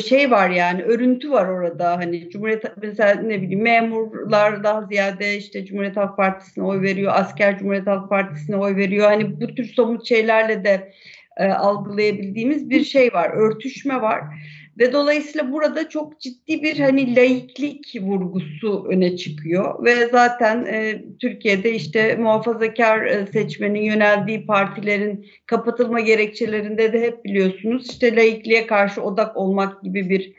şey 0.00 0.30
var 0.30 0.50
yani 0.50 0.82
örüntü 0.82 1.30
var 1.30 1.48
orada 1.48 1.96
hani 1.96 2.30
Cumhuriyet 2.30 2.64
mesela 2.82 3.14
ne 3.14 3.42
bileyim 3.42 3.62
memurlar 3.62 4.64
daha 4.64 4.82
ziyade 4.82 5.36
işte 5.36 5.64
Cumhuriyet 5.64 5.96
Halk 5.96 6.16
Partisi'ne 6.16 6.64
oy 6.64 6.82
veriyor, 6.82 7.12
asker 7.14 7.58
Cumhuriyet 7.58 7.86
Halk 7.86 8.08
Partisi'ne 8.08 8.56
oy 8.56 8.76
veriyor. 8.76 9.06
Hani 9.06 9.40
bu 9.40 9.54
tür 9.54 9.64
somut 9.64 10.08
şeylerle 10.08 10.64
de 10.64 10.92
e, 11.36 11.44
algılayabildiğimiz 11.44 12.70
bir 12.70 12.84
şey 12.84 13.12
var, 13.12 13.30
örtüşme 13.30 14.02
var. 14.02 14.20
Ve 14.78 14.92
dolayısıyla 14.92 15.52
burada 15.52 15.88
çok 15.88 16.20
ciddi 16.20 16.62
bir 16.62 16.78
hani 16.78 17.16
laiklik 17.16 17.94
vurgusu 18.00 18.86
öne 18.88 19.16
çıkıyor 19.16 19.84
ve 19.84 20.08
zaten 20.08 20.64
e, 20.64 21.04
Türkiye'de 21.20 21.74
işte 21.74 22.16
muhafazakar 22.16 23.06
e, 23.06 23.26
seçmenin 23.26 23.82
yöneldiği 23.82 24.46
partilerin 24.46 25.26
kapatılma 25.46 26.00
gerekçelerinde 26.00 26.92
de 26.92 27.00
hep 27.00 27.24
biliyorsunuz 27.24 27.90
işte 27.90 28.16
laikliğe 28.16 28.66
karşı 28.66 29.02
odak 29.02 29.36
olmak 29.36 29.82
gibi 29.82 30.10
bir 30.10 30.32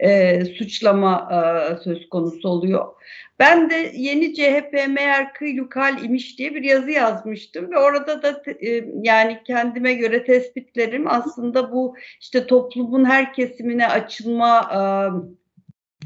e, 0.00 0.44
suçlama 0.44 1.28
e, 1.32 1.82
söz 1.84 2.08
konusu 2.08 2.48
oluyor. 2.48 2.86
Ben 3.38 3.70
de 3.70 3.92
yeni 3.94 4.34
CHP 4.34 4.72
meğer 4.88 5.34
kıylukal 5.34 6.04
imiş 6.04 6.38
diye 6.38 6.54
bir 6.54 6.62
yazı 6.62 6.90
yazmıştım 6.90 7.70
ve 7.70 7.78
orada 7.78 8.22
da 8.22 8.42
e, 8.60 8.84
yani 9.02 9.40
kendime 9.46 9.94
göre 9.94 10.24
tespitlerim 10.24 11.08
aslında 11.08 11.72
bu 11.72 11.96
işte 12.20 12.46
toplumun 12.46 13.04
her 13.04 13.32
kesimine 13.32 13.88
açılma 13.88 14.70
e, 14.72 14.80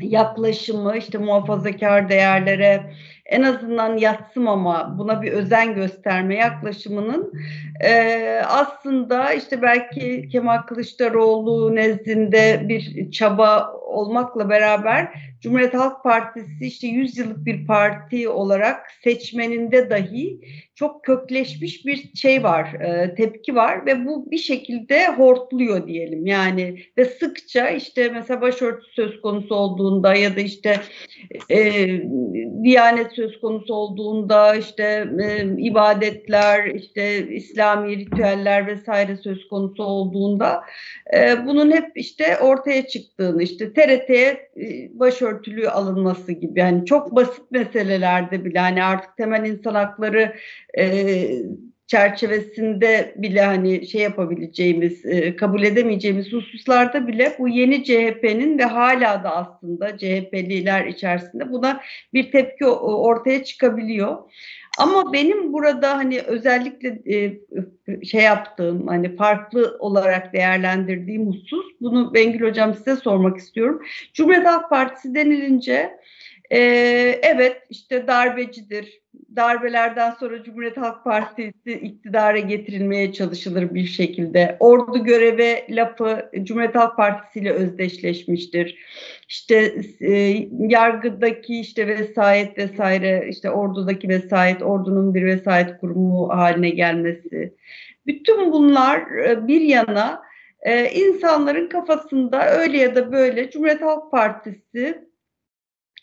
yaklaşımı 0.01 0.97
işte 0.97 1.19
muhafazakar 1.19 2.09
değerlere 2.09 2.95
en 3.31 3.43
azından 3.43 3.97
yatsımama, 3.97 4.99
buna 4.99 5.23
bir 5.23 5.33
özen 5.33 5.75
gösterme 5.75 6.35
yaklaşımının 6.35 7.33
e, 7.85 8.43
aslında 8.47 9.33
işte 9.33 9.63
belki 9.63 10.29
Kemal 10.29 10.63
Kılıçdaroğlu 10.63 11.77
nezdinde 11.77 12.65
bir 12.69 13.11
çaba 13.11 13.73
olmakla 13.73 14.49
beraber 14.49 15.09
Cumhuriyet 15.41 15.75
Halk 15.75 16.03
Partisi 16.05 16.67
işte 16.67 16.87
100 16.87 17.19
yıllık 17.19 17.47
bir 17.47 17.67
parti 17.67 18.29
olarak 18.29 18.87
seçmeninde 19.05 19.91
dahi 19.91 20.41
çok 20.75 21.05
kökleşmiş 21.05 21.87
bir 21.87 22.11
şey 22.15 22.43
var, 22.43 22.73
e, 22.73 23.15
tepki 23.15 23.55
var 23.55 23.87
ve 23.87 24.07
bu 24.07 24.31
bir 24.31 24.39
şekilde 24.39 25.07
hortluyor 25.07 25.87
diyelim. 25.87 26.27
Yani 26.27 26.79
ve 26.99 27.05
sıkça 27.05 27.69
işte 27.69 28.09
mesela 28.09 28.41
başörtüsü 28.41 28.93
söz 28.93 29.21
konusu 29.21 29.55
olduğunda 29.55 30.15
ya 30.15 30.37
da 30.37 30.41
işte 30.41 30.77
e, 31.51 31.87
diyanet 32.63 33.19
söz 33.21 33.41
konusu 33.41 33.75
olduğunda 33.75 34.55
işte 34.55 35.09
e, 35.23 35.45
ibadetler, 35.59 36.65
işte 36.65 37.29
İslami 37.29 37.97
ritüeller 37.97 38.67
vesaire 38.67 39.17
söz 39.17 39.49
konusu 39.49 39.83
olduğunda 39.85 40.63
e, 41.15 41.47
bunun 41.47 41.73
hep 41.73 41.93
işte 41.95 42.39
ortaya 42.39 42.87
çıktığını 42.87 43.43
işte 43.43 43.73
TRT'ye 43.73 44.51
e, 44.57 44.99
başörtülü 44.99 45.69
alınması 45.69 46.33
gibi. 46.33 46.61
Yani 46.61 46.87
çok 46.87 47.17
basit 47.17 47.51
meselelerde 47.51 48.45
bile. 48.45 48.59
Hani 48.59 48.85
artık 48.85 49.17
temel 49.17 49.47
insan 49.47 49.75
hakları 49.75 50.35
e, 50.79 51.27
çerçevesinde 51.91 53.15
bile 53.17 53.43
hani 53.43 53.87
şey 53.87 54.03
yapabileceğimiz, 54.03 55.07
e, 55.07 55.37
kabul 55.37 55.63
edemeyeceğimiz 55.63 56.33
hususlarda 56.33 57.07
bile 57.07 57.35
bu 57.39 57.49
yeni 57.49 57.85
CHP'nin 57.85 58.59
ve 58.59 58.65
hala 58.65 59.25
da 59.25 59.37
aslında 59.37 59.99
CHP'liler 59.99 60.87
içerisinde 60.87 61.51
buna 61.51 61.81
bir 62.15 62.33
tepki 62.33 62.67
ortaya 62.67 63.45
çıkabiliyor. 63.45 64.19
Ama 64.79 65.13
benim 65.13 65.53
burada 65.53 65.97
hani 65.97 66.21
özellikle 66.21 66.89
e, 66.89 67.41
şey 68.05 68.23
yaptığım 68.23 68.87
hani 68.87 69.17
farklı 69.17 69.77
olarak 69.79 70.33
değerlendirdiğim 70.33 71.27
husus 71.27 71.67
bunu 71.81 72.15
Bengül 72.15 72.49
Hocam 72.49 72.75
size 72.75 72.97
sormak 72.97 73.37
istiyorum. 73.37 73.83
Cumhuriyet 74.15 74.47
Halk 74.47 74.71
Partisi 74.71 75.15
denilince 75.15 75.99
e, 76.51 76.59
evet 77.23 77.63
işte 77.71 78.07
darbecidir. 78.07 79.01
Darbelerden 79.37 80.11
sonra 80.11 80.43
Cumhuriyet 80.43 80.77
Halk 80.77 81.05
Partisi 81.05 81.73
iktidara 81.73 82.39
getirilmeye 82.39 83.13
çalışılır 83.13 83.75
bir 83.75 83.87
şekilde. 83.87 84.57
Ordu 84.61 85.05
göreve 85.05 85.67
lafı 85.71 86.31
Cumhuriyet 86.43 86.75
Halk 86.75 86.97
Partisi 86.97 87.39
ile 87.41 87.53
özdeşleşmiştir. 87.53 88.79
İşte 89.29 89.75
e, 90.01 90.13
yargıdaki 90.59 91.61
işte 91.61 91.87
vesayet 91.87 92.59
vesaire 92.59 93.27
işte 93.29 93.51
ordudaki 93.51 94.09
vesayet 94.09 94.63
ordunun 94.63 95.15
bir 95.15 95.25
vesayet 95.25 95.79
kurumu 95.81 96.29
haline 96.29 96.71
gelmesi. 96.71 97.55
Bütün 98.07 98.53
bunlar 98.53 99.11
e, 99.27 99.49
bir 99.49 99.61
yana 99.61 100.23
e, 100.63 100.91
insanların 100.91 101.69
kafasında 101.69 102.51
öyle 102.51 102.79
ya 102.79 102.95
da 102.95 103.13
böyle 103.13 103.51
Cumhuriyet 103.51 103.83
Halk 103.83 104.11
Partisi 104.11 105.10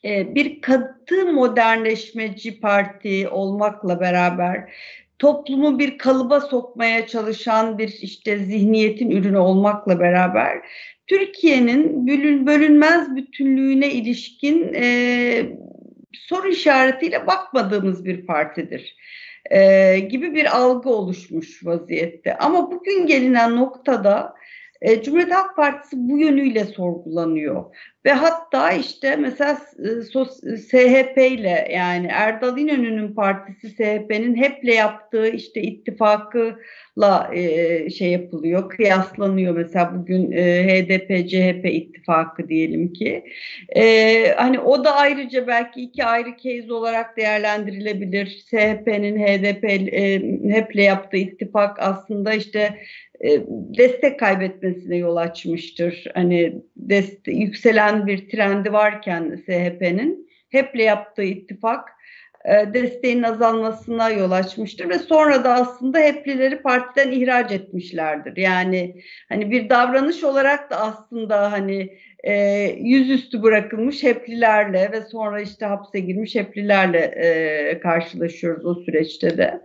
bir 0.04 0.62
katı 0.62 1.34
modernleşmeci 1.34 2.60
parti 2.60 3.30
olmakla 3.30 4.00
beraber 4.00 4.74
toplumu 5.20 5.80
bir 5.80 5.98
kalıba 5.98 6.42
sokmaya 6.42 7.08
çalışan 7.08 7.78
bir 7.78 7.98
işte 8.02 8.38
zihniyetin 8.38 9.12
ürünü 9.12 9.38
olmakla 9.38 10.00
beraber 10.00 10.62
Türkiye'nin 11.08 12.08
bölünmez 12.48 13.16
bütünlüğüne 13.16 13.92
ilişkin 13.92 14.74
e, 14.74 15.46
soru 16.14 16.48
işaretiyle 16.48 17.28
bakmadığımız 17.28 18.06
bir 18.06 18.26
partidir 18.26 18.96
e, 19.52 20.00
gibi 20.00 20.34
bir 20.34 20.58
algı 20.58 20.90
oluşmuş 20.90 21.66
vaziyette. 21.66 22.38
Ama 22.38 22.72
bugün 22.72 23.08
gelinen 23.08 23.56
noktada 23.56 24.37
e, 24.82 25.04
Cumhuriyet 25.04 25.34
Halk 25.34 25.56
Partisi 25.56 25.96
bu 25.98 26.18
yönüyle 26.18 26.66
sorgulanıyor. 26.66 27.66
Ve 28.08 28.12
hatta 28.12 28.72
işte 28.72 29.16
mesela 29.16 29.58
e, 29.80 30.58
SHP 30.58 31.18
ile 31.18 31.68
yani 31.72 32.08
Erdal 32.12 32.58
İnönü'nün 32.58 33.14
partisi 33.14 33.70
SHP'nin 33.70 34.36
HEP'le 34.36 34.76
yaptığı 34.76 35.28
işte 35.28 35.62
ittifakla 35.62 37.30
e, 37.34 37.90
şey 37.90 38.12
yapılıyor, 38.12 38.70
kıyaslanıyor. 38.70 39.56
Mesela 39.56 39.96
bugün 39.96 40.32
e, 40.32 40.64
HDP, 40.68 41.30
CHP 41.30 41.66
ittifakı 41.66 42.50
diyelim 42.50 42.94
ki. 42.94 43.24
E, 43.76 44.34
hani 44.38 44.60
o 44.60 44.84
da 44.84 44.96
ayrıca 44.96 45.48
belki 45.48 45.82
iki 45.82 46.06
ayrı 46.06 46.30
case 46.30 46.74
olarak 46.74 47.18
değerlendirilebilir. 47.18 48.28
SHP'nin 48.28 49.18
HDP, 49.18 49.64
e, 49.64 50.22
HEP'le 50.54 50.84
yaptığı 50.84 51.18
ittifak 51.18 51.78
aslında 51.80 52.34
işte 52.34 52.60
e, 52.60 53.07
destek 53.78 54.20
kaybetmesine 54.20 54.98
yol 54.98 55.16
açmıştır. 55.16 56.06
Hani 56.14 56.62
deste, 56.76 57.32
yükselen 57.32 58.08
bir 58.08 58.30
trendi 58.30 58.74
varken 58.74 59.42
SHP'nin 59.46 60.30
HEP'le 60.50 60.80
yaptığı 60.80 61.24
ittifak 61.24 61.90
e, 62.46 62.74
desteğin 62.74 63.24
azalmasına 63.24 64.10
yol 64.10 64.32
açmıştır 64.32 64.90
ve 64.90 65.00
sonra 65.00 65.44
da 65.44 65.54
aslında 65.54 66.00
HEP'lileri 66.00 66.62
partiden 66.62 67.12
ihraç 67.12 67.52
etmişlerdir. 67.52 68.38
Yani 68.38 69.02
hani 69.30 69.52
bir 69.52 69.70
davranış 69.70 70.24
olarak 70.24 70.72
da 70.72 70.82
aslında 70.82 71.52
hani 71.52 71.98
e, 72.24 72.64
yüzüstü 72.80 73.44
bırakılmış 73.44 74.04
heplilerle 74.04 74.92
ve 74.92 75.02
sonra 75.02 75.42
işte 75.42 75.66
hapse 75.66 76.00
girmiş 76.00 76.36
heplilerle 76.36 77.00
e, 77.00 77.80
karşılaşıyoruz 77.80 78.66
o 78.66 78.76
süreçte 78.76 79.38
de. 79.38 79.62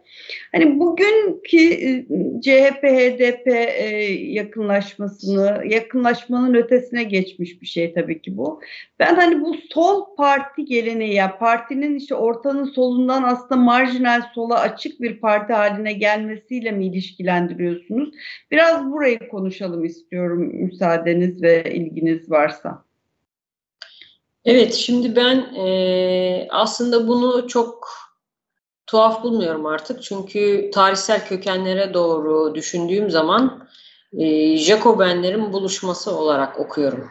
Hani 0.53 0.81
bugünkü 0.81 1.59
e, 1.59 2.07
CHP 2.41 2.83
HDP 2.83 3.47
e, 3.47 3.87
yakınlaşmasını 4.13 5.63
yakınlaşmanın 5.69 6.55
ötesine 6.55 7.05
geçmiş 7.05 7.63
bir 7.63 7.67
şey 7.67 7.95
tabii 7.95 8.23
ki 8.23 8.37
bu. 8.37 8.61
Ben 8.99 9.15
hani 9.15 9.41
bu 9.41 9.55
sol 9.71 10.17
parti 10.17 10.65
geleneği 10.65 11.15
ya 11.15 11.39
partinin 11.39 11.97
işte 11.97 12.15
ortanın 12.15 12.65
solundan 12.65 13.23
aslında 13.23 13.61
marjinal 13.61 14.23
sola 14.35 14.61
açık 14.61 15.01
bir 15.01 15.21
parti 15.21 15.53
haline 15.53 15.93
gelmesiyle 15.93 16.71
mi 16.71 16.87
ilişkilendiriyorsunuz? 16.87 18.15
Biraz 18.51 18.93
burayı 18.93 19.29
konuşalım 19.29 19.85
istiyorum 19.85 20.51
müsaadeniz 20.55 21.43
ve 21.43 21.75
ilginiz 21.75 22.31
varsa. 22.43 22.85
Evet, 24.45 24.75
şimdi 24.75 25.17
ben 25.17 25.37
e, 25.55 26.49
aslında 26.51 27.09
bunu 27.09 27.49
çok 27.49 27.89
tuhaf 28.87 29.23
bulmuyorum 29.23 29.67
artık. 29.67 30.03
Çünkü 30.03 30.71
tarihsel 30.75 31.27
kökenlere 31.27 31.95
doğru 31.95 32.55
düşündüğüm 32.55 33.11
zaman 33.11 33.69
e, 34.19 34.57
Jacobenlerin 34.57 35.53
buluşması 35.53 36.17
olarak 36.17 36.61
okuyorum. 36.61 37.11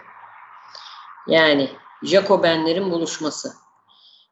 Yani 1.27 1.69
Jacobenlerin 2.03 2.91
buluşması. 2.91 3.53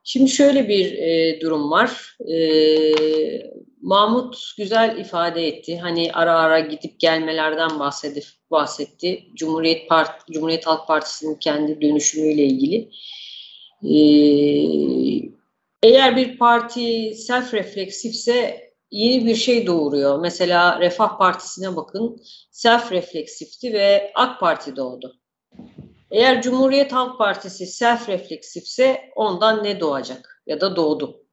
Şimdi 0.03 0.29
şöyle 0.29 0.67
bir 0.67 0.93
e, 0.93 1.41
durum 1.41 1.71
var. 1.71 2.17
E, 2.19 2.35
Mahmut 3.81 4.53
güzel 4.57 4.97
ifade 4.97 5.47
etti. 5.47 5.77
Hani 5.77 6.11
ara 6.13 6.39
ara 6.39 6.59
gidip 6.59 6.99
gelmelerden 6.99 7.79
bahsedip 7.79 8.25
bahsetti. 8.51 9.27
Cumhuriyet 9.35 9.89
Part 9.89 10.27
Cumhuriyet 10.31 10.67
Halk 10.67 10.87
Partisi'nin 10.87 11.35
kendi 11.35 11.81
dönüşümüyle 11.81 12.43
ilgili. 12.43 12.89
Ee, 13.83 15.29
eğer 15.83 16.15
bir 16.15 16.37
parti 16.37 17.13
self 17.15 17.53
refleksifse 17.53 18.69
yeni 18.91 19.25
bir 19.25 19.35
şey 19.35 19.67
doğuruyor. 19.67 20.19
Mesela 20.19 20.79
Refah 20.79 21.17
Partisi'ne 21.17 21.75
bakın 21.75 22.21
self 22.51 22.91
refleksifti 22.91 23.73
ve 23.73 24.11
AK 24.15 24.39
Parti 24.39 24.75
doğdu. 24.75 25.15
Eğer 26.11 26.41
Cumhuriyet 26.41 26.91
Halk 26.91 27.17
Partisi 27.17 27.65
self 27.67 28.09
refleksifse 28.09 29.01
ondan 29.15 29.63
ne 29.63 29.79
doğacak 29.79 30.43
ya 30.47 30.61
da 30.61 30.75
doğdu. 30.75 31.23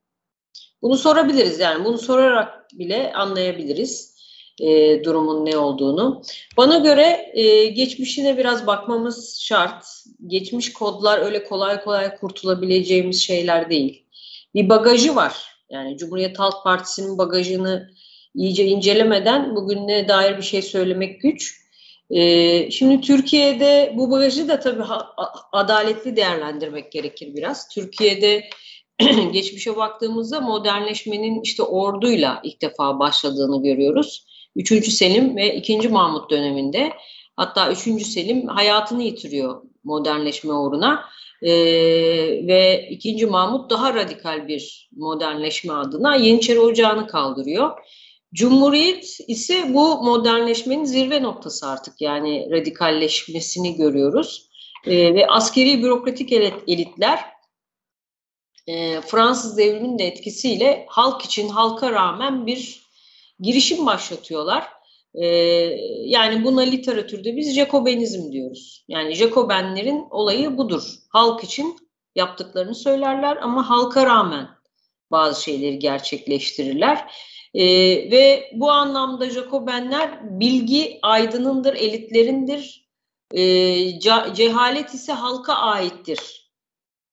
Bunu 0.81 0.97
sorabiliriz 0.97 1.59
yani 1.59 1.85
bunu 1.85 1.97
sorarak 1.97 2.67
bile 2.73 3.13
anlayabiliriz 3.13 4.17
e, 4.61 5.03
durumun 5.03 5.45
ne 5.45 5.57
olduğunu. 5.57 6.21
Bana 6.57 6.77
göre 6.77 7.31
e, 7.33 7.65
geçmişine 7.65 8.37
biraz 8.37 8.67
bakmamız 8.67 9.39
şart. 9.41 9.85
Geçmiş 10.27 10.73
kodlar 10.73 11.19
öyle 11.19 11.43
kolay 11.43 11.83
kolay 11.83 12.15
kurtulabileceğimiz 12.15 13.21
şeyler 13.21 13.69
değil. 13.69 14.05
Bir 14.55 14.69
bagajı 14.69 15.15
var. 15.15 15.57
Yani 15.69 15.97
Cumhuriyet 15.97 16.39
Halk 16.39 16.63
Partisi'nin 16.63 17.17
bagajını 17.17 17.89
iyice 18.35 18.65
incelemeden 18.65 19.55
bugüne 19.55 20.07
dair 20.07 20.37
bir 20.37 20.43
şey 20.43 20.61
söylemek 20.61 21.21
güç. 21.21 21.67
Ee, 22.09 22.71
şimdi 22.71 23.01
Türkiye'de 23.01 23.93
bu 23.95 24.11
bagajı 24.11 24.47
da 24.47 24.59
tabii 24.59 24.83
adaletli 25.51 26.15
değerlendirmek 26.15 26.91
gerekir 26.91 27.35
biraz. 27.35 27.69
Türkiye'de 27.69 28.49
geçmişe 29.31 29.75
baktığımızda 29.75 30.41
modernleşmenin 30.41 31.41
işte 31.41 31.63
orduyla 31.63 32.41
ilk 32.43 32.61
defa 32.61 32.99
başladığını 32.99 33.63
görüyoruz. 33.63 34.25
Üçüncü 34.55 34.91
Selim 34.91 35.35
ve 35.35 35.55
ikinci 35.55 35.89
Mahmut 35.89 36.31
döneminde 36.31 36.93
hatta 37.35 37.71
üçüncü 37.71 38.05
Selim 38.05 38.47
hayatını 38.47 39.03
yitiriyor 39.03 39.61
modernleşme 39.83 40.53
uğruna. 40.53 41.05
Ee, 41.41 41.51
ve 42.47 42.87
ikinci 42.91 43.25
Mahmut 43.25 43.69
daha 43.69 43.93
radikal 43.93 44.47
bir 44.47 44.89
modernleşme 44.95 45.73
adına 45.73 46.15
Yeniçeri 46.15 46.59
Ocağı'nı 46.59 47.07
kaldırıyor. 47.07 47.71
Cumhuriyet 48.33 49.17
ise 49.27 49.73
bu 49.73 50.03
modernleşmenin 50.03 50.85
zirve 50.85 51.23
noktası 51.23 51.67
artık 51.67 52.01
yani 52.01 52.47
radikalleşmesini 52.51 53.75
görüyoruz. 53.75 54.49
Ee, 54.85 55.13
ve 55.13 55.27
askeri 55.27 55.83
bürokratik 55.83 56.31
elitler 56.67 57.19
e, 58.67 59.01
Fransız 59.01 59.57
devriminin 59.57 59.99
de 59.99 60.07
etkisiyle 60.07 60.85
halk 60.89 61.21
için 61.21 61.49
halka 61.49 61.91
rağmen 61.91 62.45
bir 62.45 62.81
girişim 63.39 63.85
başlatıyorlar. 63.85 64.67
E, 65.13 65.25
yani 66.05 66.43
buna 66.43 66.61
literatürde 66.61 67.37
biz 67.37 67.55
Jacobenizm 67.55 68.31
diyoruz. 68.31 68.85
Yani 68.87 69.13
Jacobenlerin 69.15 70.05
olayı 70.09 70.57
budur. 70.57 70.83
Halk 71.09 71.43
için 71.43 71.77
yaptıklarını 72.15 72.75
söylerler 72.75 73.37
ama 73.37 73.69
halka 73.69 74.05
rağmen 74.05 74.47
bazı 75.11 75.43
şeyleri 75.43 75.79
gerçekleştirirler. 75.79 77.11
Ee, 77.53 77.65
ve 78.11 78.51
bu 78.53 78.71
anlamda 78.71 79.29
Jacobenler 79.29 80.39
bilgi 80.39 80.99
aydınındır, 81.01 81.73
elitlerindir. 81.73 82.87
Ee, 83.33 83.99
cehalet 84.35 84.93
ise 84.93 85.13
halka 85.13 85.53
aittir 85.53 86.46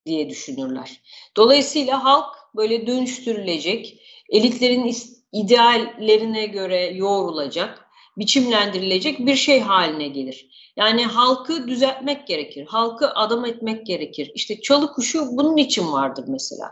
diye 0.06 0.30
düşünürler. 0.30 1.00
Dolayısıyla 1.36 2.04
halk 2.04 2.34
böyle 2.56 2.86
dönüştürülecek, 2.86 4.00
elitlerin 4.28 4.96
ideallerine 5.32 6.46
göre 6.46 6.86
yoğrulacak, 6.86 7.84
biçimlendirilecek 8.16 9.18
bir 9.18 9.36
şey 9.36 9.60
haline 9.60 10.08
gelir. 10.08 10.46
Yani 10.76 11.04
halkı 11.04 11.68
düzeltmek 11.68 12.26
gerekir, 12.26 12.66
halkı 12.66 13.10
adam 13.14 13.44
etmek 13.44 13.86
gerekir. 13.86 14.32
İşte 14.34 14.60
çalı 14.60 14.92
kuşu 14.92 15.26
bunun 15.36 15.56
için 15.56 15.92
vardır 15.92 16.24
mesela. 16.28 16.70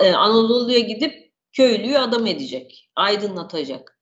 E, 0.00 0.12
Anadolu'ya 0.12 0.78
gidip 0.78 1.32
köylüyü 1.52 1.98
adam 1.98 2.26
edecek, 2.26 2.90
aydınlatacak. 2.96 3.98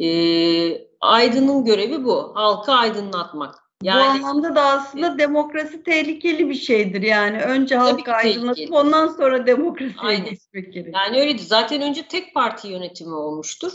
Ee, 0.00 0.88
aydının 1.00 1.64
görevi 1.64 2.04
bu, 2.04 2.32
halkı 2.34 2.72
aydınlatmak. 2.72 3.67
Yani, 3.82 4.22
Bu 4.22 4.26
anlamda 4.26 4.54
da 4.54 4.62
aslında 4.62 5.18
demokrasi 5.18 5.82
tehlikeli 5.82 6.48
bir 6.48 6.54
şeydir 6.54 7.02
yani. 7.02 7.40
Önce 7.40 7.76
halka 7.76 8.12
aydınlatıp 8.12 8.72
ondan 8.72 9.08
sonra 9.08 9.46
demokrasiye 9.46 10.16
geçmek 10.16 10.72
gerekiyor. 10.72 10.94
Yani 10.94 11.20
öyleydi. 11.20 11.42
Zaten 11.42 11.82
önce 11.82 12.08
tek 12.08 12.34
parti 12.34 12.68
yönetimi 12.68 13.14
olmuştur 13.14 13.72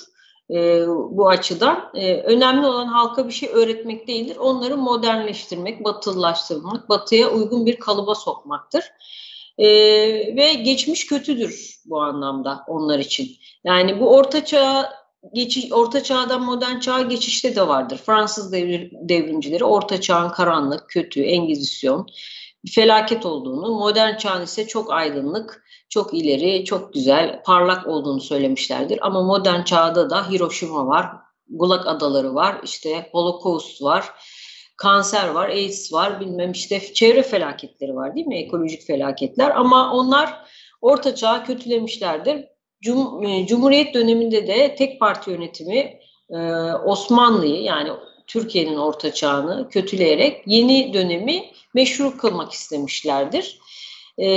e, 0.49 0.87
bu 0.87 1.29
açıdan. 1.29 1.89
E, 1.93 2.15
önemli 2.15 2.67
olan 2.67 2.87
halka 2.87 3.27
bir 3.27 3.33
şey 3.33 3.49
öğretmek 3.53 4.07
değildir. 4.07 4.37
Onları 4.37 4.77
modernleştirmek, 4.77 5.83
batılılaştırmak, 5.83 6.89
batıya 6.89 7.29
uygun 7.29 7.65
bir 7.65 7.79
kalıba 7.79 8.15
sokmaktır. 8.15 8.83
E, 9.57 9.67
ve 10.35 10.53
geçmiş 10.53 11.07
kötüdür 11.07 11.79
bu 11.85 12.01
anlamda 12.01 12.63
onlar 12.67 12.99
için. 12.99 13.27
Yani 13.63 13.99
bu 13.99 14.15
orta 14.15 14.45
çağ 14.45 15.02
geçiş, 15.33 15.71
orta 15.71 16.03
çağdan 16.03 16.43
modern 16.43 16.79
çağa 16.79 17.01
geçişte 17.01 17.55
de 17.55 17.67
vardır. 17.67 17.97
Fransız 18.05 18.51
devir, 18.51 18.91
devrimcileri 18.93 19.63
orta 19.63 20.01
çağın 20.01 20.29
karanlık, 20.29 20.89
kötü, 20.89 21.21
engizisyon, 21.21 22.07
felaket 22.71 23.25
olduğunu, 23.25 23.79
modern 23.79 24.17
çağın 24.17 24.43
ise 24.43 24.67
çok 24.67 24.91
aydınlık, 24.91 25.63
çok 25.89 26.13
ileri, 26.13 26.65
çok 26.65 26.93
güzel, 26.93 27.41
parlak 27.45 27.88
olduğunu 27.88 28.21
söylemişlerdir. 28.21 28.99
Ama 29.01 29.21
modern 29.21 29.63
çağda 29.63 30.09
da 30.09 30.31
Hiroşima 30.31 30.88
var, 30.88 31.07
Gulag 31.49 31.88
adaları 31.88 32.36
var, 32.36 32.62
işte 32.63 33.09
Holocaust 33.12 33.81
var, 33.81 34.12
kanser 34.77 35.27
var, 35.27 35.49
AIDS 35.49 35.93
var, 35.93 36.19
bilmem 36.19 36.51
işte 36.51 36.93
çevre 36.93 37.23
felaketleri 37.23 37.95
var 37.95 38.15
değil 38.15 38.27
mi? 38.27 38.38
Ekolojik 38.38 38.88
felaketler 38.88 39.49
ama 39.49 39.93
onlar 39.93 40.47
orta 40.81 41.15
çağı 41.15 41.45
kötülemişlerdir. 41.45 42.45
Cum 42.83 43.25
e, 43.25 43.47
Cumhuriyet 43.47 43.93
döneminde 43.93 44.47
de 44.47 44.75
tek 44.75 44.99
parti 44.99 45.31
yönetimi 45.31 45.99
e, 46.29 46.37
Osmanlı'yı 46.85 47.61
yani 47.61 47.89
Türkiye'nin 48.27 48.77
orta 48.77 49.13
çağını 49.13 49.69
kötüleyerek 49.69 50.41
yeni 50.45 50.93
dönemi 50.93 51.43
meşru 51.73 52.17
kılmak 52.17 52.51
istemişlerdir. 52.51 53.59
E, 54.17 54.27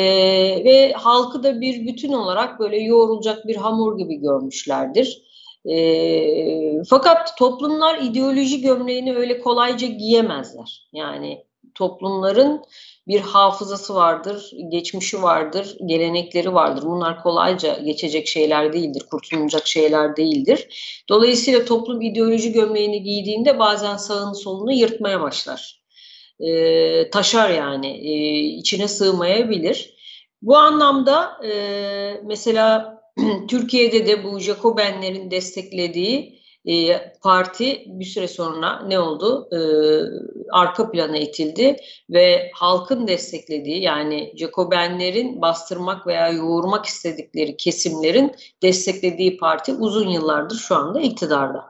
ve 0.65 0.93
halkı 0.93 1.43
da 1.43 1.61
bir 1.61 1.87
bütün 1.87 2.13
olarak 2.13 2.61
böyle 2.61 2.79
yoğrulacak 2.79 3.47
bir 3.47 3.57
hamur 3.57 3.99
gibi 3.99 4.17
görmüşlerdir. 4.17 5.23
E, 5.65 6.85
fakat 6.85 7.39
toplumlar 7.39 7.99
ideoloji 7.99 8.61
gömleğini 8.61 9.17
öyle 9.17 9.41
kolayca 9.41 9.87
giyemezler. 9.87 10.89
Yani 10.93 11.46
toplumların 11.77 12.63
bir 13.09 13.21
hafızası 13.21 13.95
vardır, 13.95 14.51
geçmişi 14.69 15.23
vardır, 15.23 15.77
gelenekleri 15.87 16.55
vardır. 16.55 16.83
Bunlar 16.83 17.23
kolayca 17.23 17.79
geçecek 17.79 18.27
şeyler 18.27 18.73
değildir, 18.73 19.03
kurtulunacak 19.11 19.67
şeyler 19.67 20.17
değildir. 20.17 20.69
Dolayısıyla 21.09 21.65
toplum 21.65 22.01
ideoloji 22.01 22.53
gömleğini 22.53 23.03
giydiğinde 23.03 23.59
bazen 23.59 23.97
sağını 23.97 24.35
solunu 24.35 24.73
yırtmaya 24.73 25.21
başlar. 25.21 25.83
E, 26.41 27.11
taşar 27.11 27.51
yani, 27.51 27.87
e, 27.87 28.39
içine 28.39 28.89
sığmayabilir. 28.89 29.97
Bu 30.43 30.57
anlamda 30.57 31.47
e, 31.47 32.21
mesela 32.25 33.01
Türkiye'de 33.49 34.07
de 34.07 34.25
bu 34.25 34.41
Jacobenlerin 34.41 35.31
desteklediği 35.31 36.36
e, 36.67 37.13
parti 37.23 37.85
bir 37.87 38.05
süre 38.05 38.29
sonra 38.29 38.83
ne 38.87 38.99
oldu? 38.99 39.49
E, 39.53 39.59
arka 40.51 40.91
plana 40.91 41.17
itildi 41.17 41.77
ve 42.11 42.51
halkın 42.55 43.07
desteklediği 43.07 43.83
yani 43.83 44.33
Jacobenlerin 44.37 45.43
bastırmak 45.43 46.07
veya 46.07 46.29
yoğurmak 46.29 46.87
istedikleri 46.87 47.57
kesimlerin 47.57 48.35
desteklediği 48.63 49.37
parti 49.37 49.75
uzun 49.75 50.09
yıllardır 50.09 50.57
şu 50.57 50.77
anda 50.77 51.01
iktidarda. 51.01 51.65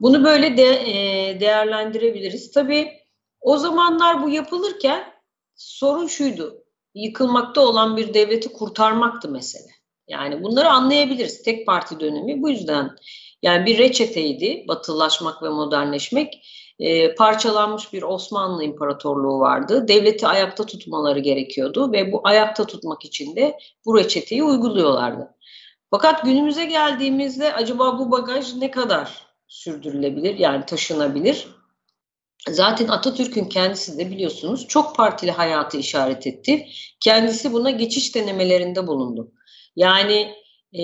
Bunu 0.00 0.24
böyle 0.24 0.56
de 0.56 0.64
e, 0.64 1.40
değerlendirebiliriz. 1.40 2.50
Tabii 2.50 2.92
o 3.40 3.56
zamanlar 3.56 4.22
bu 4.22 4.30
yapılırken 4.30 5.04
sorun 5.56 6.06
şuydu. 6.06 6.64
Yıkılmakta 6.94 7.60
olan 7.60 7.96
bir 7.96 8.14
devleti 8.14 8.52
kurtarmaktı 8.52 9.28
mesele. 9.28 9.72
Yani 10.08 10.42
bunları 10.42 10.68
anlayabiliriz. 10.68 11.42
Tek 11.42 11.66
parti 11.66 12.00
dönemi 12.00 12.42
bu 12.42 12.50
yüzden 12.50 12.90
yani 13.46 13.66
bir 13.66 13.78
reçeteydi 13.78 14.64
batılaşmak 14.68 15.42
ve 15.42 15.48
modernleşmek. 15.48 16.46
E, 16.78 17.14
parçalanmış 17.14 17.92
bir 17.92 18.02
Osmanlı 18.02 18.64
İmparatorluğu 18.64 19.40
vardı. 19.40 19.88
Devleti 19.88 20.26
ayakta 20.26 20.66
tutmaları 20.66 21.18
gerekiyordu 21.18 21.92
ve 21.92 22.12
bu 22.12 22.20
ayakta 22.24 22.66
tutmak 22.66 23.04
için 23.04 23.36
de 23.36 23.58
bu 23.84 23.98
reçeteyi 23.98 24.42
uyguluyorlardı. 24.42 25.34
Fakat 25.90 26.24
günümüze 26.24 26.64
geldiğimizde 26.64 27.52
acaba 27.52 27.98
bu 27.98 28.10
bagaj 28.10 28.54
ne 28.54 28.70
kadar 28.70 29.26
sürdürülebilir 29.48 30.38
yani 30.38 30.66
taşınabilir? 30.66 31.48
Zaten 32.48 32.88
Atatürk'ün 32.88 33.44
kendisi 33.44 33.98
de 33.98 34.10
biliyorsunuz 34.10 34.68
çok 34.68 34.96
partili 34.96 35.30
hayatı 35.30 35.76
işaret 35.78 36.26
etti. 36.26 36.66
Kendisi 37.00 37.52
buna 37.52 37.70
geçiş 37.70 38.14
denemelerinde 38.14 38.86
bulundu. 38.86 39.32
Yani 39.76 40.34
e, 40.74 40.82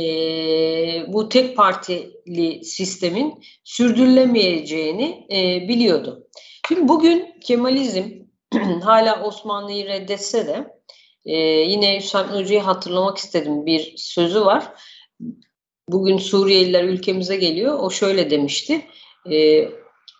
bu 1.08 1.28
tek 1.28 1.56
partili 1.56 2.64
sistemin 2.64 3.44
sürdürülemeyeceğini 3.64 5.26
e, 5.32 5.68
biliyordu. 5.68 6.28
Şimdi 6.68 6.88
bugün 6.88 7.34
Kemalizm 7.40 8.04
hala 8.82 9.24
Osmanlı'yı 9.24 9.86
reddetse 9.86 10.46
de 10.46 10.82
e, 11.24 11.36
yine 11.46 11.98
Hüsam 11.98 12.28
Hoca'yı 12.28 12.60
hatırlamak 12.60 13.18
istedim 13.18 13.66
bir 13.66 13.94
sözü 13.96 14.44
var. 14.44 14.72
Bugün 15.88 16.18
Suriyeliler 16.18 16.84
ülkemize 16.84 17.36
geliyor. 17.36 17.78
O 17.78 17.90
şöyle 17.90 18.30
demişti. 18.30 18.86
E, 19.30 19.68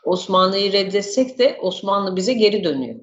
Osmanlı'yı 0.04 0.72
reddetsek 0.72 1.38
de 1.38 1.58
Osmanlı 1.62 2.16
bize 2.16 2.32
geri 2.32 2.64
dönüyor. 2.64 3.00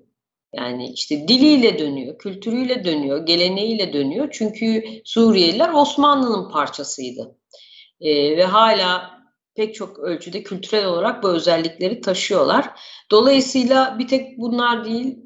Yani 0.53 0.91
işte 0.93 1.27
diliyle 1.27 1.79
dönüyor, 1.79 2.17
kültürüyle 2.17 2.83
dönüyor, 2.83 3.25
geleneğiyle 3.25 3.93
dönüyor. 3.93 4.27
Çünkü 4.31 4.83
Suriyeliler 5.05 5.73
Osmanlı'nın 5.73 6.49
parçasıydı. 6.49 7.35
E, 8.01 8.37
ve 8.37 8.43
hala 8.43 9.19
pek 9.55 9.75
çok 9.75 9.99
ölçüde 9.99 10.43
kültürel 10.43 10.85
olarak 10.85 11.23
bu 11.23 11.29
özellikleri 11.29 12.01
taşıyorlar. 12.01 12.69
Dolayısıyla 13.11 13.99
bir 13.99 14.07
tek 14.07 14.37
bunlar 14.37 14.85
değil, 14.85 15.17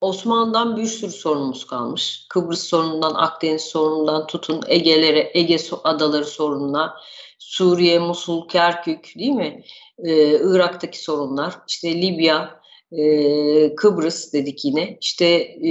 Osmanlı'dan 0.00 0.76
bir 0.76 0.86
sürü 0.86 1.10
sorunumuz 1.10 1.66
kalmış. 1.66 2.26
Kıbrıs 2.28 2.62
sorunundan, 2.62 3.14
Akdeniz 3.14 3.62
sorunundan 3.62 4.26
tutun 4.26 4.60
Ege'lere, 4.66 5.30
Ege 5.34 5.56
adaları 5.84 6.24
sorununa, 6.24 6.96
Suriye, 7.38 7.98
Musul, 7.98 8.48
Kerkük 8.48 9.12
değil 9.18 9.32
mi? 9.32 9.64
Ee, 9.98 10.38
Irak'taki 10.40 11.02
sorunlar, 11.02 11.54
işte 11.68 12.02
Libya, 12.02 12.60
e, 12.92 13.74
Kıbrıs 13.74 14.32
dedik 14.32 14.64
yine. 14.64 14.98
İşte 15.00 15.26
e, 15.62 15.70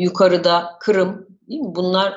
yukarıda 0.00 0.76
Kırım 0.80 1.26
değil 1.48 1.60
mi? 1.60 1.74
Bunlar 1.74 2.14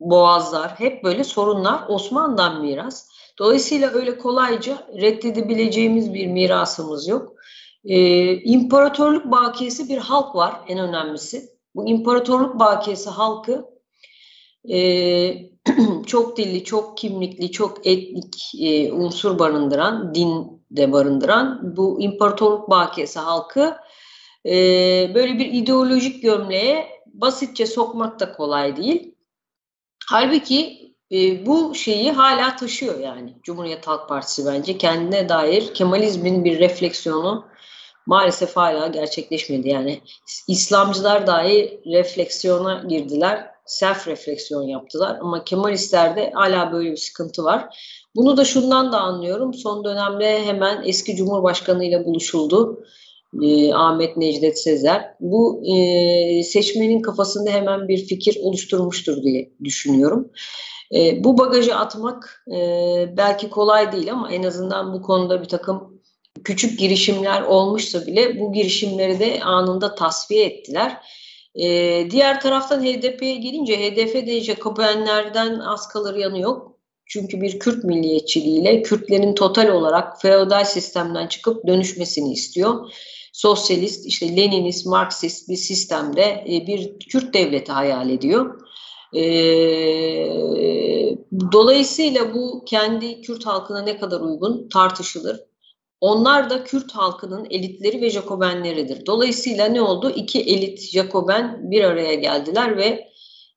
boğazlar 0.00 0.70
hep 0.70 1.04
böyle 1.04 1.24
sorunlar 1.24 1.84
Osmanlı'dan 1.88 2.60
miras. 2.60 3.08
Dolayısıyla 3.38 3.90
öyle 3.90 4.18
kolayca 4.18 4.86
reddedebileceğimiz 5.00 6.14
bir 6.14 6.26
mirasımız 6.26 7.08
yok. 7.08 7.32
E, 7.84 8.34
imparatorluk 8.34 9.30
bakiyesi 9.30 9.88
bir 9.88 9.98
halk 9.98 10.34
var 10.34 10.60
en 10.68 10.78
önemlisi. 10.78 11.48
Bu 11.74 11.88
imparatorluk 11.88 12.58
bakiyesi 12.58 13.10
halkı 13.10 13.64
e, 14.68 15.52
çok 16.06 16.36
dilli, 16.36 16.64
çok 16.64 16.96
kimlikli, 16.96 17.50
çok 17.50 17.86
etnik 17.86 18.36
e, 18.60 18.92
unsur 18.92 19.38
barındıran, 19.38 20.14
din 20.14 20.61
de 20.76 20.92
barındıran 20.92 21.76
bu 21.76 22.00
imparatorluk 22.00 22.70
bakiyesi 22.70 23.18
halkı 23.18 23.76
e, 24.46 24.54
böyle 25.14 25.38
bir 25.38 25.52
ideolojik 25.52 26.22
gömleğe 26.22 26.86
basitçe 27.06 27.66
sokmak 27.66 28.20
da 28.20 28.32
kolay 28.32 28.76
değil. 28.76 29.14
Halbuki 30.06 30.92
e, 31.12 31.46
bu 31.46 31.74
şeyi 31.74 32.12
hala 32.12 32.56
taşıyor 32.56 32.98
yani 32.98 33.34
Cumhuriyet 33.42 33.86
Halk 33.86 34.08
Partisi 34.08 34.46
bence 34.46 34.78
kendine 34.78 35.28
dair 35.28 35.74
Kemalizmin 35.74 36.44
bir 36.44 36.58
refleksiyonu 36.58 37.52
maalesef 38.06 38.56
hala 38.56 38.86
gerçekleşmedi. 38.86 39.68
Yani 39.68 40.00
İslamcılar 40.48 41.26
dahi 41.26 41.80
refleksiyona 41.86 42.84
girdiler, 42.88 43.51
self 43.66 44.08
refleksiyon 44.08 44.62
yaptılar 44.62 45.18
ama 45.20 45.44
Kemalistlerde 45.44 46.30
hala 46.34 46.72
böyle 46.72 46.90
bir 46.90 46.96
sıkıntı 46.96 47.44
var. 47.44 47.78
Bunu 48.16 48.36
da 48.36 48.44
şundan 48.44 48.92
da 48.92 49.00
anlıyorum. 49.00 49.54
Son 49.54 49.84
dönemde 49.84 50.44
hemen 50.44 50.82
eski 50.86 51.16
Cumhurbaşkanı 51.16 51.84
ile 51.84 52.04
buluşuldu. 52.04 52.84
E, 53.42 53.74
Ahmet 53.74 54.16
Necdet 54.16 54.58
Sezer. 54.58 55.14
Bu 55.20 55.62
e, 55.66 56.42
seçmenin 56.42 57.02
kafasında 57.02 57.50
hemen 57.50 57.88
bir 57.88 58.06
fikir 58.06 58.38
oluşturmuştur 58.42 59.22
diye 59.22 59.52
düşünüyorum. 59.64 60.30
E, 60.94 61.24
bu 61.24 61.38
bagajı 61.38 61.76
atmak 61.76 62.44
e, 62.52 62.58
belki 63.16 63.50
kolay 63.50 63.92
değil 63.92 64.12
ama 64.12 64.32
en 64.32 64.42
azından 64.42 64.92
bu 64.92 65.02
konuda 65.02 65.42
bir 65.42 65.48
takım 65.48 66.02
küçük 66.44 66.78
girişimler 66.78 67.42
olmuşsa 67.42 68.06
bile 68.06 68.40
bu 68.40 68.52
girişimleri 68.52 69.20
de 69.20 69.42
anında 69.42 69.94
tasfiye 69.94 70.44
ettiler. 70.44 70.96
Ee, 71.54 72.08
diğer 72.10 72.40
taraftan 72.40 72.84
HDP'ye 72.84 73.36
gelince 73.36 73.76
HDP'de 73.76 74.40
Jacobenlerden 74.40 75.58
az 75.58 75.88
kalır 75.88 76.16
yanı 76.16 76.40
yok. 76.40 76.72
Çünkü 77.06 77.40
bir 77.40 77.58
Kürt 77.58 77.84
milliyetçiliğiyle 77.84 78.82
Kürtlerin 78.82 79.34
total 79.34 79.68
olarak 79.68 80.22
feodal 80.22 80.64
sistemden 80.64 81.26
çıkıp 81.26 81.66
dönüşmesini 81.66 82.32
istiyor. 82.32 82.92
Sosyalist, 83.32 84.06
işte 84.06 84.36
Leninist, 84.36 84.86
Marksist 84.86 85.48
bir 85.48 85.56
sistemde 85.56 86.44
e, 86.48 86.66
bir 86.66 86.98
Kürt 86.98 87.34
devleti 87.34 87.72
hayal 87.72 88.10
ediyor. 88.10 88.60
E, 89.14 89.22
dolayısıyla 91.52 92.34
bu 92.34 92.64
kendi 92.66 93.20
Kürt 93.20 93.46
halkına 93.46 93.82
ne 93.82 93.98
kadar 93.98 94.20
uygun 94.20 94.68
tartışılır. 94.68 95.40
Onlar 96.02 96.50
da 96.50 96.64
Kürt 96.64 96.92
halkının 96.92 97.46
elitleri 97.50 98.00
ve 98.02 98.10
Jacobenleridir. 98.10 99.06
Dolayısıyla 99.06 99.66
ne 99.66 99.80
oldu? 99.80 100.12
İki 100.16 100.40
elit 100.40 100.80
Jacoben 100.80 101.70
bir 101.70 101.84
araya 101.84 102.14
geldiler 102.14 102.76
ve 102.76 103.08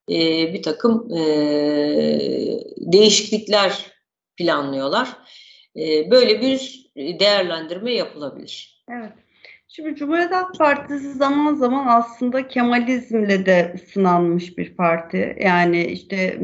e, 0.10 0.54
bir 0.54 0.64
takım 0.64 1.14
e, 1.14 1.20
değişiklikler 2.78 3.86
planlıyorlar. 4.38 5.10
E, 5.76 6.12
böyle 6.12 6.42
bir 6.42 6.86
değerlendirme 6.96 7.94
yapılabilir. 7.94 8.84
Evet. 8.92 9.14
Şimdi 9.68 9.96
Cumhuriyet 9.96 10.32
Halk 10.32 10.58
Partisi 10.58 11.14
zaman 11.14 11.56
zaman 11.56 11.88
aslında 11.88 12.48
Kemalizmle 12.48 13.46
de 13.46 13.76
sınanmış 13.94 14.58
bir 14.58 14.76
parti. 14.76 15.38
Yani 15.42 15.86
işte 15.86 16.40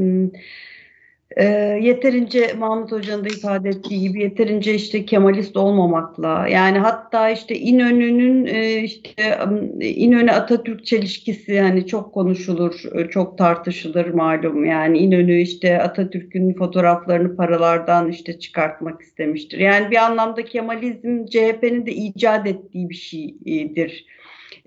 e, 1.38 1.46
yeterince 1.82 2.54
Mahmut 2.58 2.91
Hoca'nın 2.91 3.26
da 3.26 3.30
ifade 3.30 3.70
ettiği 3.70 4.02
gibi 4.02 4.22
yeterince 4.22 4.74
işte 4.74 5.06
Kemalist 5.06 5.58
olmamakla 5.58 6.48
yani 6.48 6.80
hatta 6.80 7.30
işte 7.30 7.56
İnönü'nün 7.56 8.46
e, 8.46 8.78
işte 8.78 9.39
İnönü 9.82 10.32
Atatürk 10.32 10.86
çelişkisi 10.86 11.62
hani 11.62 11.88
çok 11.88 12.13
konuşulur, 12.13 12.82
çok 13.10 13.38
tartışılır 13.38 14.08
malum. 14.08 14.65
Yani 14.65 14.98
İnönü 14.98 15.41
işte 15.41 15.82
Atatürk'ün 15.82 16.54
fotoğraflarını 16.54 17.36
paralardan 17.36 18.10
işte 18.10 18.39
çıkartmak 18.39 19.02
istemiştir. 19.02 19.58
Yani 19.58 19.91
bir 19.91 19.98
anlamda 19.98 20.46
Kemalizm 20.46 21.26
CHP'nin 21.26 21.86
de 21.86 21.91
icat 21.91 22.48
ettiği 22.48 22.89
bir 22.89 22.96
şeydir. 22.96 24.06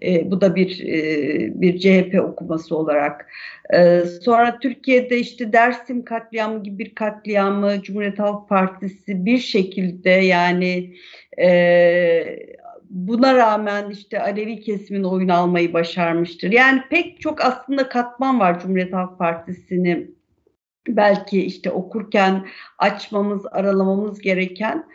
E, 0.02 0.30
bu 0.30 0.40
da 0.40 0.54
bir 0.54 0.80
e, 0.80 1.60
bir 1.60 1.78
CHP 1.78 2.20
okuması 2.20 2.76
olarak. 2.76 3.26
E, 3.74 4.00
sonra 4.22 4.58
Türkiye'de 4.58 5.18
işte 5.18 5.52
Dersim 5.52 6.04
katliamı 6.04 6.62
gibi 6.62 6.78
bir 6.78 6.94
katliamı 6.94 7.82
Cumhuriyet 7.82 8.18
Halk 8.18 8.48
Partisi 8.48 9.24
bir 9.24 9.38
şekilde 9.38 10.10
yani 10.10 10.94
e, 11.40 12.38
buna 12.90 13.34
rağmen 13.34 13.90
işte 13.90 14.20
Alevi 14.20 14.60
kesimin 14.60 15.04
oyunu 15.04 15.34
almayı 15.34 15.72
başarmıştır. 15.72 16.52
Yani 16.52 16.82
pek 16.90 17.20
çok 17.20 17.44
aslında 17.44 17.88
katman 17.88 18.40
var 18.40 18.60
Cumhuriyet 18.60 18.92
Halk 18.92 19.18
Partisi'ni 19.18 20.06
belki 20.88 21.44
işte 21.44 21.70
okurken 21.70 22.46
açmamız, 22.78 23.46
aralamamız 23.50 24.20
gereken. 24.20 24.86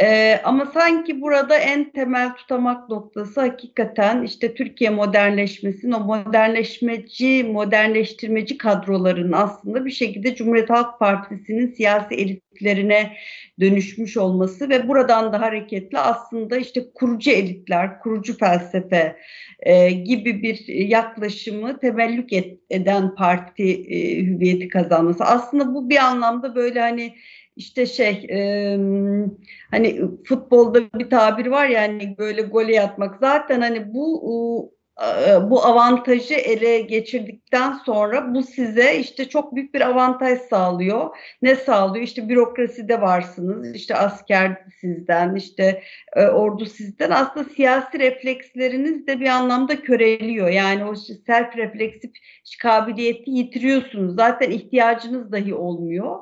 Ee, 0.00 0.40
ama 0.44 0.66
sanki 0.66 1.20
burada 1.20 1.56
en 1.58 1.92
temel 1.92 2.34
tutamak 2.34 2.88
noktası 2.88 3.40
hakikaten 3.40 4.22
işte 4.22 4.54
Türkiye 4.54 4.90
modernleşmesinin 4.90 5.92
o 5.92 6.00
modernleşmeci, 6.00 7.44
modernleştirmeci 7.44 8.58
kadroların 8.58 9.32
aslında 9.32 9.84
bir 9.84 9.90
şekilde 9.90 10.34
Cumhuriyet 10.34 10.70
Halk 10.70 10.98
Partisi'nin 10.98 11.74
siyasi 11.74 12.14
elitlerine 12.14 13.16
dönüşmüş 13.60 14.16
olması 14.16 14.68
ve 14.68 14.88
buradan 14.88 15.32
da 15.32 15.40
hareketle 15.40 15.98
aslında 15.98 16.56
işte 16.56 16.84
kurucu 16.94 17.30
elitler, 17.30 18.00
kurucu 18.00 18.38
felsefe 18.38 19.16
e, 19.60 19.90
gibi 19.90 20.42
bir 20.42 20.66
yaklaşımı 20.68 21.80
temellük 21.80 22.32
et, 22.32 22.58
eden 22.70 23.14
parti 23.14 23.64
e, 23.64 24.22
hüviyeti 24.22 24.68
kazanması. 24.68 25.24
Aslında 25.24 25.74
bu 25.74 25.90
bir 25.90 25.96
anlamda 25.96 26.54
böyle 26.54 26.80
hani 26.80 27.14
işte 27.58 27.86
şey 27.86 28.26
e, 28.30 28.78
hani 29.70 30.00
futbolda 30.24 30.80
bir 30.94 31.10
tabir 31.10 31.46
var 31.46 31.66
ya 31.66 31.82
hani 31.82 32.18
böyle 32.18 32.42
gole 32.42 32.82
atmak. 32.82 33.18
Zaten 33.20 33.60
hani 33.60 33.94
bu 33.94 34.78
bu 35.42 35.64
avantajı 35.64 36.34
ele 36.34 36.80
geçirdikten 36.80 37.72
sonra 37.72 38.34
bu 38.34 38.42
size 38.42 38.96
işte 38.96 39.28
çok 39.28 39.54
büyük 39.54 39.74
bir 39.74 39.80
avantaj 39.80 40.38
sağlıyor. 40.38 41.16
Ne 41.42 41.56
sağlıyor? 41.56 42.04
İşte 42.04 42.28
bürokraside 42.28 43.00
varsınız, 43.00 43.74
işte 43.74 43.94
asker 43.94 44.64
sizden, 44.80 45.34
işte 45.34 45.82
e, 46.16 46.26
ordu 46.26 46.66
sizden. 46.66 47.10
Aslında 47.10 47.48
siyasi 47.48 47.98
refleksleriniz 47.98 49.06
de 49.06 49.20
bir 49.20 49.28
anlamda 49.28 49.82
köreliyor. 49.82 50.48
Yani 50.48 50.84
o 50.84 50.94
self 51.26 51.56
refleksif 51.56 52.10
kabiliyeti 52.62 53.30
yitiriyorsunuz. 53.30 54.14
Zaten 54.14 54.50
ihtiyacınız 54.50 55.32
dahi 55.32 55.54
olmuyor. 55.54 56.18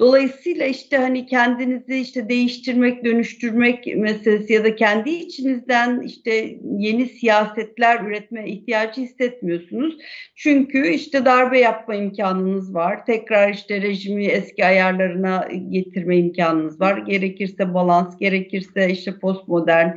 Dolayısıyla 0.00 0.66
işte 0.66 0.96
hani 0.96 1.26
kendinizi 1.26 1.96
işte 1.96 2.28
değiştirmek, 2.28 3.04
dönüştürmek 3.04 3.96
meselesi 3.96 4.52
ya 4.52 4.64
da 4.64 4.76
kendi 4.76 5.10
içinizden 5.10 6.02
işte 6.02 6.58
yeni 6.78 7.06
siyasetler 7.06 8.00
üretme 8.00 8.50
ihtiyacı 8.50 9.00
hissetmiyorsunuz. 9.00 9.98
Çünkü 10.34 10.88
işte 10.88 11.24
darbe 11.24 11.58
yapma 11.58 11.94
imkanınız 11.94 12.74
var. 12.74 13.06
Tekrar 13.06 13.54
işte 13.54 13.82
rejimi 13.82 14.26
eski 14.26 14.64
ayarlarına 14.64 15.48
getirme 15.68 16.16
imkanınız 16.16 16.80
var. 16.80 16.96
Gerekirse 16.96 17.74
balans, 17.74 18.18
gerekirse 18.18 18.90
işte 18.90 19.18
postmodern, 19.18 19.88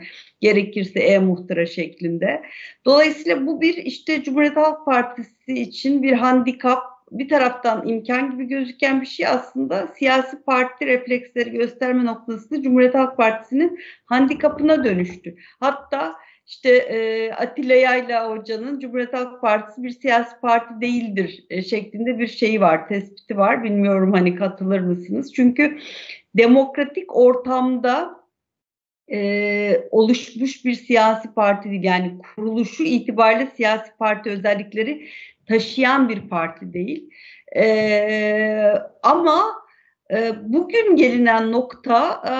gerekirse 0.42 1.00
e-muhtıra 1.00 1.66
şeklinde. 1.66 2.42
Dolayısıyla 2.86 3.48
bu 3.48 3.62
bir 3.62 3.78
işte 3.78 4.24
Cumhuriyet 4.24 4.58
Halk 4.58 4.86
Partisi 4.86 5.54
için 5.54 6.04
bir 6.04 6.14
handikap 6.14 7.01
bir 7.12 7.30
taraftan 7.30 7.88
imkan 7.88 8.32
gibi 8.32 8.48
gözüken 8.48 9.02
bir 9.02 9.06
şey 9.06 9.28
aslında 9.28 9.88
siyasi 9.88 10.44
parti 10.44 10.86
refleksleri 10.86 11.52
gösterme 11.52 12.06
noktasında 12.06 12.62
Cumhuriyet 12.62 12.96
Halk 12.96 13.18
Partisi'nin 13.18 13.80
handikapına 14.06 14.84
dönüştü. 14.84 15.36
Hatta 15.60 16.16
işte 16.48 16.70
e, 16.70 17.32
Atilla 17.32 17.76
Yayla 17.76 18.32
Hoca'nın 18.32 18.80
Cumhuriyet 18.80 19.14
Halk 19.14 19.42
Partisi 19.42 19.84
bir 19.84 19.90
siyasi 19.90 20.40
parti 20.42 20.82
değildir 20.82 21.46
e, 21.50 21.62
şeklinde 21.62 22.20
bir 22.20 22.28
şeyi 22.28 22.62
var, 22.62 22.88
tespiti 22.88 23.38
var. 23.38 23.64
Bilmiyorum 23.64 24.14
hani 24.14 24.36
katılır 24.36 24.80
mısınız? 24.80 25.34
Çünkü 25.34 25.78
demokratik 26.38 27.16
ortamda 27.16 28.22
e, 29.12 29.88
oluşmuş 29.92 30.66
bir 30.66 30.74
siyasi 30.74 31.34
parti 31.34 31.70
değil. 31.70 31.84
Yani 31.84 32.18
kuruluşu 32.36 32.84
itibariyle 32.84 33.52
siyasi 33.56 33.92
parti 34.00 34.30
özellikleri 34.30 35.08
taşıyan 35.48 36.10
bir 36.10 36.30
parti 36.30 36.74
değil. 36.74 37.10
E, 37.56 38.74
ama 39.04 39.44
e, 40.14 40.32
bugün 40.44 40.96
gelinen 40.96 41.52
nokta 41.52 42.24
e, 42.28 42.34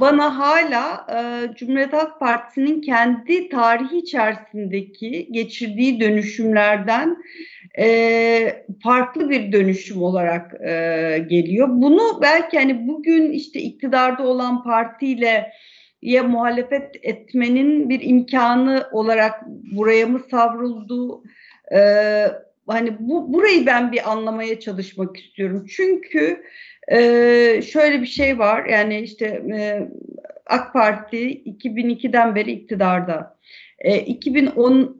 bana 0.00 0.38
hala 0.38 1.06
e, 1.10 1.54
Cumhuriyet 1.54 1.92
Halk 1.92 2.20
Partisi'nin 2.20 2.80
kendi 2.80 3.48
tarihi 3.48 3.98
içerisindeki 3.98 5.28
geçirdiği 5.30 6.00
dönüşümlerden 6.00 7.16
e, 7.78 8.64
farklı 8.82 9.30
bir 9.30 9.52
dönüşüm 9.52 10.02
olarak 10.02 10.54
e, 10.60 11.18
geliyor. 11.30 11.68
Bunu 11.70 12.18
belki 12.22 12.58
hani 12.58 12.88
bugün 12.88 13.32
işte 13.32 13.60
iktidarda 13.60 14.22
olan 14.22 14.62
partiyle 14.62 15.52
ya 16.02 16.22
muhalefet 16.22 16.96
etmenin 17.02 17.88
bir 17.88 18.00
imkanı 18.00 18.86
olarak 18.92 19.42
buraya 19.76 20.06
mı 20.06 20.20
savruldu? 20.30 21.22
Ee, 21.72 22.26
hani 22.66 22.96
bu 23.00 23.32
burayı 23.32 23.66
ben 23.66 23.92
bir 23.92 24.12
anlamaya 24.12 24.60
çalışmak 24.60 25.16
istiyorum. 25.16 25.66
Çünkü 25.76 26.42
e, 26.88 26.98
şöyle 27.62 28.02
bir 28.02 28.06
şey 28.06 28.38
var. 28.38 28.64
Yani 28.64 29.00
işte 29.00 29.26
e, 29.54 29.88
AK 30.46 30.72
Parti 30.72 31.42
2002'den 31.42 32.34
beri 32.34 32.52
iktidarda. 32.52 33.38
E, 33.78 33.98
2010 33.98 34.96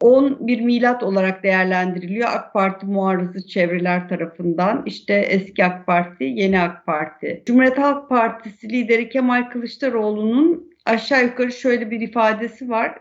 11 0.00 0.60
milat 0.60 1.02
olarak 1.02 1.42
değerlendiriliyor 1.42 2.28
AK 2.32 2.52
Parti 2.52 2.86
muarızı 2.86 3.46
çevreler 3.46 4.08
tarafından. 4.08 4.82
İşte 4.86 5.14
eski 5.14 5.64
AK 5.64 5.86
Parti, 5.86 6.24
yeni 6.24 6.60
AK 6.60 6.86
Parti. 6.86 7.42
Cumhuriyet 7.46 7.78
Halk 7.78 8.08
Partisi 8.08 8.68
lideri 8.68 9.08
Kemal 9.08 9.50
Kılıçdaroğlu'nun 9.50 10.75
aşağı 10.86 11.24
yukarı 11.24 11.52
şöyle 11.52 11.90
bir 11.90 12.00
ifadesi 12.00 12.68
var. 12.68 12.98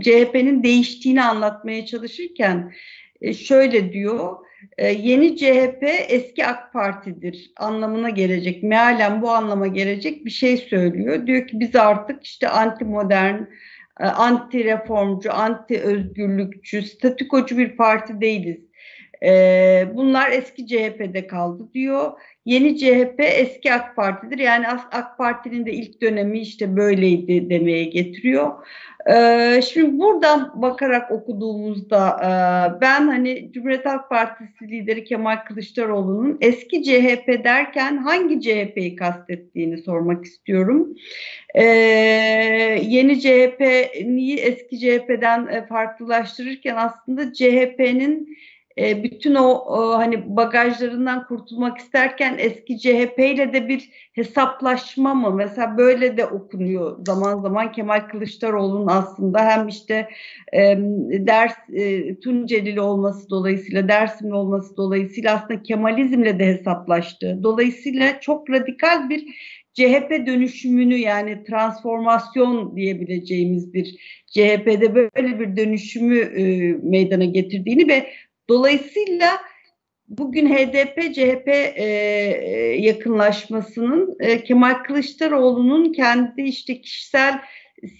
CHP'nin 0.00 0.62
değiştiğini 0.62 1.22
anlatmaya 1.22 1.86
çalışırken 1.86 2.72
e, 3.20 3.34
şöyle 3.34 3.92
diyor. 3.92 4.36
E, 4.78 4.88
yeni 4.92 5.36
CHP 5.36 5.82
eski 6.08 6.46
AK 6.46 6.72
Parti'dir 6.72 7.52
anlamına 7.56 8.10
gelecek. 8.10 8.62
Mealen 8.62 9.22
bu 9.22 9.30
anlama 9.30 9.66
gelecek 9.66 10.24
bir 10.24 10.30
şey 10.30 10.56
söylüyor. 10.56 11.26
Diyor 11.26 11.46
ki 11.46 11.60
biz 11.60 11.76
artık 11.76 12.24
işte 12.24 12.48
anti 12.48 12.84
modern, 12.84 13.42
e, 14.00 14.04
anti 14.04 14.64
reformcu, 14.64 15.32
anti 15.32 15.80
özgürlükçü, 15.80 16.82
statükocu 16.82 17.58
bir 17.58 17.76
parti 17.76 18.20
değiliz. 18.20 18.60
Bunlar 19.94 20.30
eski 20.30 20.66
CHP'de 20.66 21.26
kaldı 21.26 21.68
diyor. 21.74 22.12
Yeni 22.44 22.78
CHP 22.78 23.20
eski 23.20 23.72
AK 23.72 23.96
Parti'dir. 23.96 24.38
Yani 24.38 24.68
AK 24.68 25.18
Parti'nin 25.18 25.66
de 25.66 25.72
ilk 25.72 26.00
dönemi 26.00 26.40
işte 26.40 26.76
böyleydi 26.76 27.50
demeye 27.50 27.84
getiriyor. 27.84 28.52
Ee, 29.10 29.60
şimdi 29.72 29.98
buradan 29.98 30.52
bakarak 30.62 31.10
okuduğumuzda 31.10 32.08
e, 32.20 32.30
ben 32.80 33.06
hani 33.06 33.52
Cumhuriyet 33.52 33.86
Halk 33.86 34.10
Partisi 34.10 34.68
lideri 34.68 35.04
Kemal 35.04 35.36
Kılıçdaroğlu'nun 35.36 36.38
eski 36.40 36.82
CHP 36.82 37.44
derken 37.44 37.96
hangi 37.96 38.40
CHP'yi 38.40 38.96
kastettiğini 38.96 39.78
sormak 39.78 40.24
istiyorum. 40.24 40.94
Ee, 41.54 41.62
yeni 42.82 43.20
CHP'yi 43.20 44.38
eski 44.38 44.78
CHP'den 44.78 45.46
e, 45.46 45.66
farklılaştırırken 45.66 46.76
aslında 46.76 47.32
CHP'nin 47.32 48.36
e, 48.78 49.04
bütün 49.04 49.34
o, 49.34 49.48
o 49.48 49.98
hani 49.98 50.36
bagajlarından 50.36 51.26
kurtulmak 51.26 51.78
isterken 51.78 52.36
eski 52.38 52.78
CHP 52.78 53.18
ile 53.18 53.52
de 53.52 53.68
bir 53.68 53.90
hesaplaşma 54.12 55.14
mı? 55.14 55.34
Mesela 55.34 55.78
böyle 55.78 56.16
de 56.16 56.26
okunuyor 56.26 56.96
zaman 57.06 57.42
zaman 57.42 57.72
Kemal 57.72 58.00
Kılıçdaroğlu'nun 58.00 58.86
aslında 58.86 59.44
hem 59.44 59.68
işte 59.68 60.08
e, 60.52 60.76
ders 61.26 61.54
e, 61.72 62.14
Tuncelili 62.20 62.80
olması 62.80 63.30
dolayısıyla 63.30 63.88
Dersimli 63.88 64.34
olması 64.34 64.76
dolayısıyla 64.76 65.34
aslında 65.34 65.62
Kemalizmle 65.62 66.38
de 66.38 66.46
hesaplaştı. 66.46 67.38
Dolayısıyla 67.42 68.20
çok 68.20 68.50
radikal 68.50 69.08
bir 69.08 69.24
CHP 69.74 70.26
dönüşümünü 70.26 70.94
yani 70.94 71.44
transformasyon 71.44 72.76
diyebileceğimiz 72.76 73.74
bir 73.74 73.96
CHP'de 74.26 74.94
böyle 74.94 75.40
bir 75.40 75.56
dönüşümü 75.56 76.18
e, 76.18 76.72
meydana 76.82 77.24
getirdiğini 77.24 77.88
ve 77.88 78.06
dolayısıyla 78.48 79.30
bugün 80.08 80.46
HDP 80.54 81.14
CHP 81.14 81.48
e, 81.48 81.84
yakınlaşmasının 82.80 84.16
e, 84.20 84.44
Kemal 84.44 84.74
Kılıçdaroğlu'nun 84.74 85.92
kendi 85.92 86.42
işte 86.42 86.80
kişisel 86.80 87.40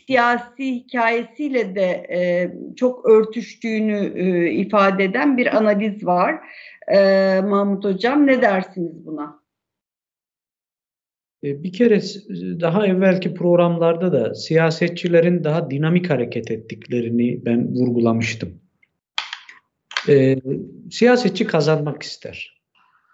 siyasi 0.07 0.75
hikayesiyle 0.75 1.75
de 1.75 2.07
e, 2.11 2.51
çok 2.77 3.07
örtüştüğünü 3.07 4.13
e, 4.17 4.51
ifade 4.53 5.05
eden 5.05 5.37
bir 5.37 5.57
analiz 5.57 6.07
var. 6.07 6.35
E, 6.95 7.41
Mahmut 7.41 7.85
Hocam 7.85 8.27
ne 8.27 8.43
dersiniz 8.43 9.07
buna? 9.07 9.45
E, 11.45 11.63
bir 11.63 11.73
kere 11.73 12.01
daha 12.61 12.87
evvelki 12.87 13.35
programlarda 13.35 14.13
da 14.13 14.35
siyasetçilerin 14.35 15.45
daha 15.45 15.71
dinamik 15.71 16.11
hareket 16.11 16.51
ettiklerini 16.51 17.45
ben 17.45 17.75
vurgulamıştım. 17.75 18.64
E, 20.09 20.37
siyasetçi 20.91 21.47
kazanmak 21.47 22.03
ister. 22.03 22.55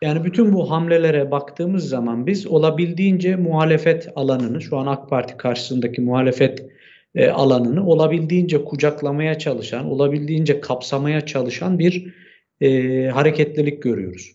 Yani 0.02 0.24
bütün 0.24 0.52
bu 0.52 0.70
hamlelere 0.70 1.30
baktığımız 1.30 1.88
zaman 1.88 2.26
biz 2.26 2.46
olabildiğince 2.46 3.36
muhalefet 3.36 4.08
alanını, 4.16 4.60
şu 4.60 4.76
an 4.76 4.86
AK 4.86 5.08
Parti 5.10 5.36
karşısındaki 5.36 6.00
muhalefet 6.00 6.66
e, 7.14 7.30
alanını 7.30 7.86
olabildiğince 7.86 8.64
kucaklamaya 8.64 9.38
çalışan, 9.38 9.90
olabildiğince 9.90 10.60
kapsamaya 10.60 11.26
çalışan 11.26 11.78
bir 11.78 12.14
e, 12.60 13.06
hareketlilik 13.06 13.82
görüyoruz. 13.82 14.32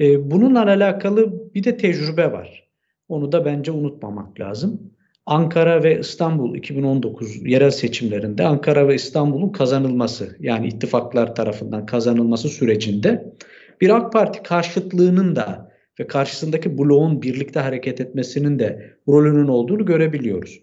E, 0.00 0.30
bununla 0.30 0.62
alakalı 0.62 1.52
bir 1.54 1.64
de 1.64 1.76
tecrübe 1.76 2.32
var. 2.32 2.68
Onu 3.08 3.32
da 3.32 3.44
bence 3.44 3.72
unutmamak 3.72 4.40
lazım. 4.40 4.94
Ankara 5.28 5.82
ve 5.82 6.00
İstanbul 6.00 6.54
2019 6.54 7.46
yerel 7.46 7.70
seçimlerinde 7.70 8.46
Ankara 8.46 8.88
ve 8.88 8.94
İstanbul'un 8.94 9.48
kazanılması 9.48 10.36
yani 10.40 10.68
ittifaklar 10.68 11.34
tarafından 11.34 11.86
kazanılması 11.86 12.48
sürecinde 12.48 13.32
bir 13.80 13.90
AK 13.90 14.12
Parti 14.12 14.42
karşıtlığının 14.42 15.36
da 15.36 15.72
ve 16.00 16.06
karşısındaki 16.06 16.78
bloğun 16.78 17.22
birlikte 17.22 17.60
hareket 17.60 18.00
etmesinin 18.00 18.58
de 18.58 18.96
rolünün 19.08 19.48
olduğunu 19.48 19.86
görebiliyoruz. 19.86 20.60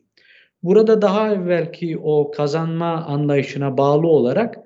Burada 0.63 1.01
daha 1.01 1.33
evvelki 1.33 1.97
o 1.97 2.31
kazanma 2.31 3.05
anlayışına 3.05 3.77
bağlı 3.77 4.07
olarak 4.07 4.57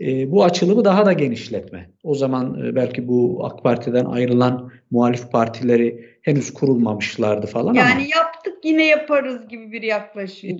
e, 0.00 0.30
bu 0.30 0.44
açılımı 0.44 0.84
daha 0.84 1.06
da 1.06 1.12
genişletme. 1.12 1.90
O 2.04 2.14
zaman 2.14 2.66
e, 2.66 2.74
belki 2.74 3.08
bu 3.08 3.40
AK 3.44 3.62
Parti'den 3.62 4.04
ayrılan 4.04 4.70
muhalif 4.90 5.32
partileri 5.32 6.04
henüz 6.22 6.54
kurulmamışlardı 6.54 7.46
falan 7.46 7.74
yani 7.74 7.80
ama. 7.80 8.00
Yani 8.00 8.10
yaptık 8.10 8.31
yine 8.64 8.86
yaparız 8.86 9.48
gibi 9.48 9.72
bir 9.72 9.82
yaklaşım. 9.82 10.58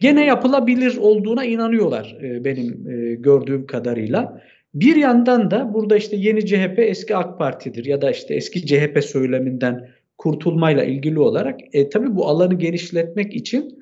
Gene 0.00 0.26
yapılabilir 0.26 0.96
olduğuna 0.96 1.44
inanıyorlar 1.44 2.18
e, 2.22 2.44
benim 2.44 2.88
e, 2.90 3.14
gördüğüm 3.14 3.66
kadarıyla. 3.66 4.42
Bir 4.74 4.96
yandan 4.96 5.50
da 5.50 5.74
burada 5.74 5.96
işte 5.96 6.16
yeni 6.16 6.46
CHP 6.46 6.78
eski 6.78 7.16
AK 7.16 7.38
Parti'dir 7.38 7.84
ya 7.84 8.02
da 8.02 8.10
işte 8.10 8.34
eski 8.34 8.66
CHP 8.66 9.04
söyleminden 9.04 9.88
kurtulmayla 10.18 10.84
ilgili 10.84 11.18
olarak 11.18 11.60
e, 11.72 11.88
tabii 11.88 12.16
bu 12.16 12.26
alanı 12.26 12.54
genişletmek 12.54 13.34
için 13.34 13.78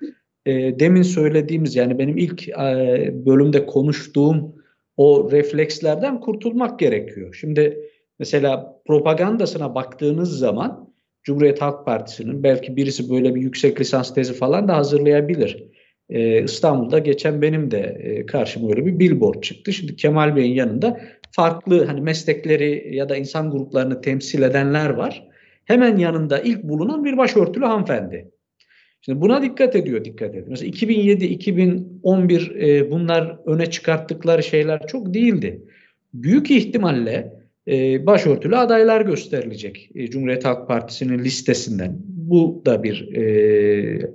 e, 0.47 0.81
demin 0.81 1.03
söylediğimiz 1.03 1.77
yani 1.77 1.99
benim 1.99 2.19
ilk 2.19 2.49
e, 2.49 3.13
bölümde 3.27 3.67
konuştuğum 3.67 4.55
o 4.97 5.29
reflekslerden 5.33 6.21
kurtulmak 6.21 6.79
gerekiyor. 6.79 7.35
Şimdi 7.41 7.79
mesela 8.19 8.81
propagandasına 8.87 9.75
baktığınız 9.75 10.39
zaman 10.39 10.86
Cumhuriyet 11.27 11.63
Halk 11.63 11.87
Partisi'nin 11.87 12.43
belki 12.43 12.77
birisi 12.77 13.11
böyle 13.11 13.35
bir 13.35 13.41
yüksek 13.41 13.81
lisans 13.81 14.15
tezi 14.15 14.35
falan 14.35 14.69
da 14.69 14.77
hazırlayabilir. 14.77 15.65
Ee, 16.11 16.43
İstanbul'da 16.43 16.99
geçen 16.99 17.43
benim 17.43 17.71
de 17.71 17.79
e, 17.81 18.27
karşıma 18.27 18.69
öyle 18.69 18.87
bir 18.87 18.99
billboard 18.99 19.43
çıktı. 19.43 19.73
Şimdi 19.73 19.97
Kemal 19.97 20.37
Bey'in 20.37 20.55
yanında 20.55 21.01
farklı 21.33 21.85
hani 21.85 22.01
meslekleri 22.01 22.95
ya 22.97 23.09
da 23.09 23.17
insan 23.17 23.51
gruplarını 23.51 24.01
temsil 24.01 24.43
edenler 24.43 24.91
var. 24.91 25.29
Hemen 25.65 25.97
yanında 25.97 26.39
ilk 26.39 26.63
bulunan 26.63 27.05
bir 27.05 27.17
başörtülü 27.17 27.65
hanımefendi. 27.65 28.31
Şimdi 29.01 29.21
buna 29.21 29.43
dikkat 29.43 29.77
ediyor, 29.77 30.05
dikkat 30.05 30.31
ediyor. 30.31 30.47
Mesela 30.49 30.69
2007, 30.69 31.25
2011 31.25 32.51
e, 32.51 32.91
bunlar 32.91 33.37
öne 33.47 33.71
çıkarttıkları 33.71 34.43
şeyler 34.43 34.87
çok 34.87 35.15
değildi. 35.15 35.63
Büyük 36.15 36.51
ihtimalle 36.51 37.33
e, 37.69 38.07
başörtülü 38.07 38.57
adaylar 38.57 39.01
gösterilecek 39.01 39.91
e, 39.95 40.11
Cumhuriyet 40.11 40.45
Halk 40.45 40.69
Partisi'nin 40.69 41.19
listesinden. 41.19 41.97
Bu 42.07 42.63
da 42.67 42.83
bir 42.83 43.15
e, 43.15 44.13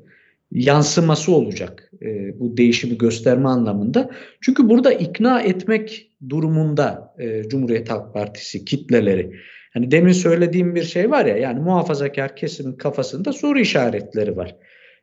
yansıması 0.52 1.32
olacak 1.32 1.92
e, 2.02 2.40
bu 2.40 2.58
değişimi 2.58 2.98
gösterme 2.98 3.50
anlamında. 3.50 4.10
Çünkü 4.42 4.70
burada 4.70 4.94
ikna 4.94 5.42
etmek 5.42 6.12
durumunda 6.30 7.16
e, 7.20 7.44
Cumhuriyet 7.44 7.90
Halk 7.90 8.14
Partisi 8.14 8.66
kitleleri. 8.66 9.32
Hani 9.74 9.92
demin 9.92 10.12
söylediğim 10.12 10.76
bir 10.76 10.84
şey 10.84 11.12
var 11.12 11.26
ya 11.26 11.38
yani 11.38 11.60
muhafazakar 11.60 12.36
kesimin 12.36 12.74
kafasında 12.74 13.34
soru 13.34 13.60
işaretleri 13.60 14.38
var. 14.38 14.56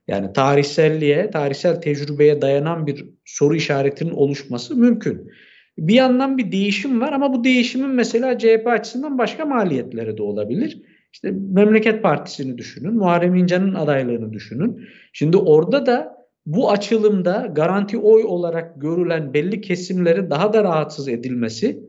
Yani 0.08 0.32
tarihselliğe, 0.32 1.30
tarihsel 1.30 1.80
tecrübeye 1.80 2.42
dayanan 2.42 2.86
bir 2.86 3.04
soru 3.24 3.56
işaretinin 3.56 4.10
oluşması 4.10 4.76
mümkün. 4.76 5.30
Bir 5.78 5.94
yandan 5.94 6.38
bir 6.38 6.52
değişim 6.52 7.00
var 7.00 7.12
ama 7.12 7.32
bu 7.32 7.44
değişimin 7.44 7.90
mesela 7.90 8.38
CHP 8.38 8.66
açısından 8.66 9.18
başka 9.18 9.44
maliyetleri 9.44 10.16
de 10.16 10.22
olabilir. 10.22 10.82
İşte 11.12 11.30
Memleket 11.30 12.02
Partisi'ni 12.02 12.58
düşünün, 12.58 12.94
Muharrem 12.94 13.34
İnce'nin 13.34 13.74
adaylığını 13.74 14.32
düşünün. 14.32 14.80
Şimdi 15.12 15.36
orada 15.36 15.86
da 15.86 16.18
bu 16.46 16.70
açılımda 16.70 17.52
garanti 17.52 17.98
oy 17.98 18.24
olarak 18.24 18.80
görülen 18.80 19.34
belli 19.34 19.60
kesimlerin 19.60 20.30
daha 20.30 20.52
da 20.52 20.64
rahatsız 20.64 21.08
edilmesi, 21.08 21.80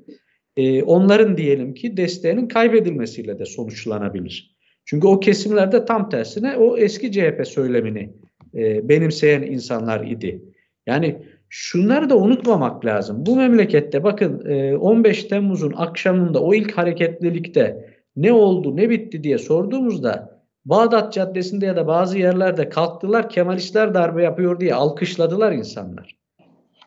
e, 0.58 0.84
onların 0.84 1.38
diyelim 1.38 1.74
ki 1.74 1.98
desteğinin 1.98 2.48
kaybedilmesiyle 2.48 3.40
de 3.40 3.46
sonuçlanabilir. 3.46 4.56
Çünkü 4.86 5.08
o 5.08 5.20
kesimlerde 5.20 5.86
tam 5.86 6.10
tersine 6.10 6.58
o 6.58 6.78
eski 6.78 7.12
CHP 7.12 7.48
söylemini 7.48 8.14
e, 8.56 8.90
benimseyen 8.90 9.42
insanlar 9.42 10.08
idi. 10.08 10.42
Yani 10.88 11.22
şunları 11.50 12.10
da 12.10 12.18
unutmamak 12.18 12.86
lazım. 12.86 13.26
Bu 13.26 13.36
memlekette 13.36 14.04
bakın 14.04 14.46
e, 14.50 14.78
15 14.78 15.24
Temmuz'un 15.24 15.74
akşamında 15.78 16.42
o 16.42 16.54
ilk 16.54 16.78
hareketlilikte 16.78 17.90
ne 18.16 18.34
oldu 18.34 18.76
ne 18.76 18.90
bitti 18.90 19.24
diye 19.24 19.38
sorduğumuzda 19.38 20.40
Bağdat 20.66 21.14
Caddesi'nde 21.14 21.66
ya 21.66 21.76
da 21.76 21.88
bazı 21.88 22.20
yerlerde 22.20 22.70
kalktılar 22.70 23.30
Kemalistler 23.30 23.94
darbe 23.94 24.24
yapıyor 24.24 24.60
diye 24.60 24.76
alkışladılar 24.76 25.52
insanlar. 25.52 26.16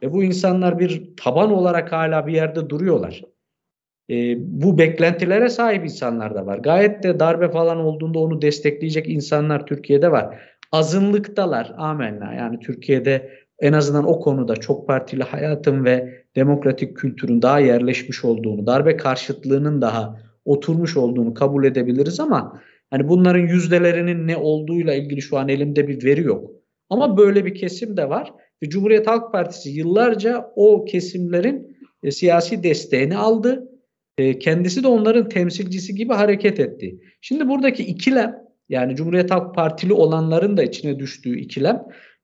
Ve 0.02 0.12
bu 0.12 0.24
insanlar 0.24 0.78
bir 0.78 1.16
taban 1.16 1.52
olarak 1.52 1.92
hala 1.92 2.26
bir 2.26 2.32
yerde 2.32 2.70
duruyorlar. 2.70 3.22
E, 4.10 4.14
bu 4.38 4.78
beklentilere 4.78 5.48
sahip 5.48 5.84
insanlar 5.84 6.34
da 6.34 6.46
var. 6.46 6.58
Gayet 6.58 7.02
de 7.02 7.20
darbe 7.20 7.50
falan 7.50 7.78
olduğunda 7.78 8.18
onu 8.18 8.42
destekleyecek 8.42 9.08
insanlar 9.08 9.66
Türkiye'de 9.66 10.12
var. 10.12 10.38
Azınlıktalar 10.72 11.74
amenna. 11.78 12.34
Yani 12.34 12.60
Türkiye'de 12.60 13.30
en 13.62 13.72
azından 13.72 14.08
o 14.08 14.20
konuda 14.20 14.56
çok 14.56 14.86
partili 14.86 15.22
hayatın 15.22 15.84
ve 15.84 16.24
demokratik 16.36 16.96
kültürün 16.96 17.42
daha 17.42 17.60
yerleşmiş 17.60 18.24
olduğunu, 18.24 18.66
darbe 18.66 18.96
karşıtlığının 18.96 19.82
daha 19.82 20.20
oturmuş 20.44 20.96
olduğunu 20.96 21.34
kabul 21.34 21.64
edebiliriz 21.64 22.20
ama 22.20 22.60
hani 22.90 23.08
bunların 23.08 23.46
yüzdelerinin 23.46 24.26
ne 24.26 24.36
olduğuyla 24.36 24.94
ilgili 24.94 25.22
şu 25.22 25.38
an 25.38 25.48
elimde 25.48 25.88
bir 25.88 26.04
veri 26.04 26.22
yok. 26.22 26.50
Ama 26.90 27.16
böyle 27.16 27.44
bir 27.44 27.54
kesim 27.54 27.96
de 27.96 28.08
var 28.08 28.32
ve 28.62 28.68
Cumhuriyet 28.68 29.06
Halk 29.06 29.32
Partisi 29.32 29.70
yıllarca 29.70 30.52
o 30.56 30.84
kesimlerin 30.84 31.76
e, 32.02 32.10
siyasi 32.10 32.62
desteğini 32.62 33.16
aldı. 33.16 33.68
E, 34.18 34.38
kendisi 34.38 34.82
de 34.82 34.88
onların 34.88 35.28
temsilcisi 35.28 35.94
gibi 35.94 36.12
hareket 36.12 36.60
etti. 36.60 37.00
Şimdi 37.20 37.48
buradaki 37.48 37.82
ikilem 37.82 38.36
yani 38.68 38.96
Cumhuriyet 38.96 39.30
Halk 39.30 39.54
Partili 39.54 39.92
olanların 39.92 40.56
da 40.56 40.62
içine 40.62 40.98
düştüğü 40.98 41.38
ikilem 41.38 41.82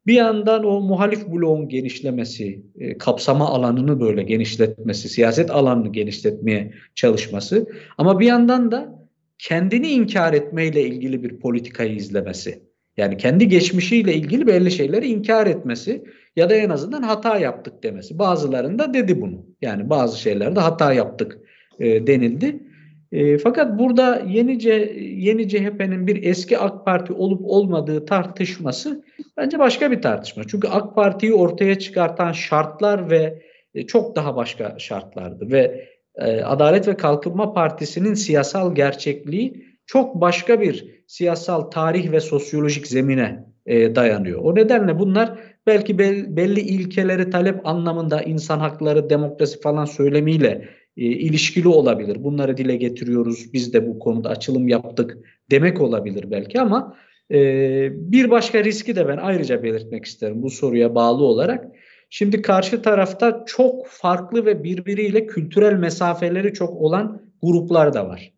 bir 0.09 0.15
yandan 0.15 0.65
o 0.65 0.81
muhalif 0.81 1.29
bloğun 1.29 1.69
genişlemesi, 1.69 2.63
e, 2.79 2.99
kapsama 2.99 3.49
alanını 3.49 4.01
böyle 4.01 4.23
genişletmesi, 4.23 5.09
siyaset 5.09 5.51
alanını 5.51 5.93
genişletmeye 5.93 6.73
çalışması 6.95 7.67
ama 7.99 8.21
bir 8.21 8.27
yandan 8.27 8.71
da 8.71 9.09
kendini 9.39 9.89
inkar 9.89 10.33
etmeyle 10.33 10.83
ilgili 10.83 11.23
bir 11.23 11.41
politikayı 11.41 11.95
izlemesi. 11.95 12.63
Yani 12.97 13.17
kendi 13.17 13.49
geçmişiyle 13.49 14.15
ilgili 14.15 14.47
belli 14.47 14.71
şeyleri 14.71 15.07
inkar 15.07 15.47
etmesi 15.47 16.05
ya 16.37 16.51
da 16.51 16.55
en 16.55 16.71
azından 16.71 17.03
hata 17.03 17.39
yaptık 17.39 17.83
demesi. 17.83 18.19
Bazılarında 18.19 18.95
dedi 18.95 19.21
bunu. 19.21 19.47
Yani 19.63 19.91
bazı 19.91 20.21
şeylerde 20.21 20.61
hata 20.61 20.93
yaptık 20.93 21.39
e, 21.79 22.07
denildi. 22.07 22.68
E, 23.13 23.39
fakat 23.39 23.79
burada 23.79 24.23
yeni, 24.27 24.59
C, 24.59 24.71
yeni 25.17 25.49
CHP'nin 25.49 26.07
bir 26.07 26.23
eski 26.23 26.59
AK 26.59 26.85
Parti 26.85 27.13
olup 27.13 27.41
olmadığı 27.45 28.07
tartışması 28.07 29.05
bence 29.37 29.59
başka 29.59 29.91
bir 29.91 30.03
tartışma. 30.03 30.43
Çünkü 30.45 30.69
AK 30.69 30.95
Parti'yi 30.95 31.35
ortaya 31.35 31.79
çıkartan 31.79 32.33
şartlar 32.33 33.11
ve 33.11 33.43
e, 33.75 33.87
çok 33.87 34.17
daha 34.17 34.37
başka 34.37 34.79
şartlardı 34.79 35.51
ve 35.51 35.89
e, 36.17 36.41
Adalet 36.43 36.89
ve 36.89 36.97
Kalkınma 36.97 37.53
Partisi'nin 37.53 38.15
siyasal 38.15 38.75
gerçekliği 38.75 39.65
çok 39.87 40.15
başka 40.15 40.61
bir 40.61 41.03
siyasal 41.07 41.61
tarih 41.61 42.13
ve 42.13 42.21
sosyolojik 42.21 42.87
zemine 42.87 43.45
e, 43.67 43.95
dayanıyor. 43.95 44.41
O 44.43 44.55
nedenle 44.55 44.99
bunlar 44.99 45.39
belki 45.67 45.99
belli 46.37 46.61
ilkeleri 46.61 47.31
talep 47.31 47.67
anlamında 47.67 48.23
insan 48.23 48.59
hakları, 48.59 49.11
demokrasi 49.11 49.61
falan 49.61 49.85
söylemiyle 49.85 50.69
e, 50.99 51.01
ilişkili 51.01 51.69
olabilir. 51.69 52.25
Bunları 52.25 52.57
dile 52.57 52.77
getiriyoruz. 52.77 53.53
Biz 53.53 53.73
de 53.73 53.87
bu 53.87 53.99
konuda 53.99 54.29
açılım 54.29 54.69
yaptık 54.69 55.19
demek 55.51 55.81
olabilir 55.81 56.31
belki 56.31 56.61
ama 56.61 56.97
e, 57.31 57.41
bir 58.13 58.31
başka 58.31 58.65
riski 58.65 58.97
de 58.97 59.09
ben 59.09 59.17
ayrıca 59.17 59.63
belirtmek 59.63 60.05
isterim 60.05 60.43
bu 60.43 60.51
soruya 60.51 60.95
bağlı 60.95 61.25
olarak. 61.25 61.65
Şimdi 62.11 62.43
karşı 62.43 62.83
tarafta 62.83 63.45
çok 63.47 63.87
farklı 63.87 64.47
ve 64.47 64.65
birbiriyle 64.65 65.27
kültürel 65.27 65.73
mesafeleri 65.73 66.53
çok 66.53 66.83
olan 66.83 67.23
gruplar 67.43 67.95
da 67.95 68.09
var. 68.09 68.33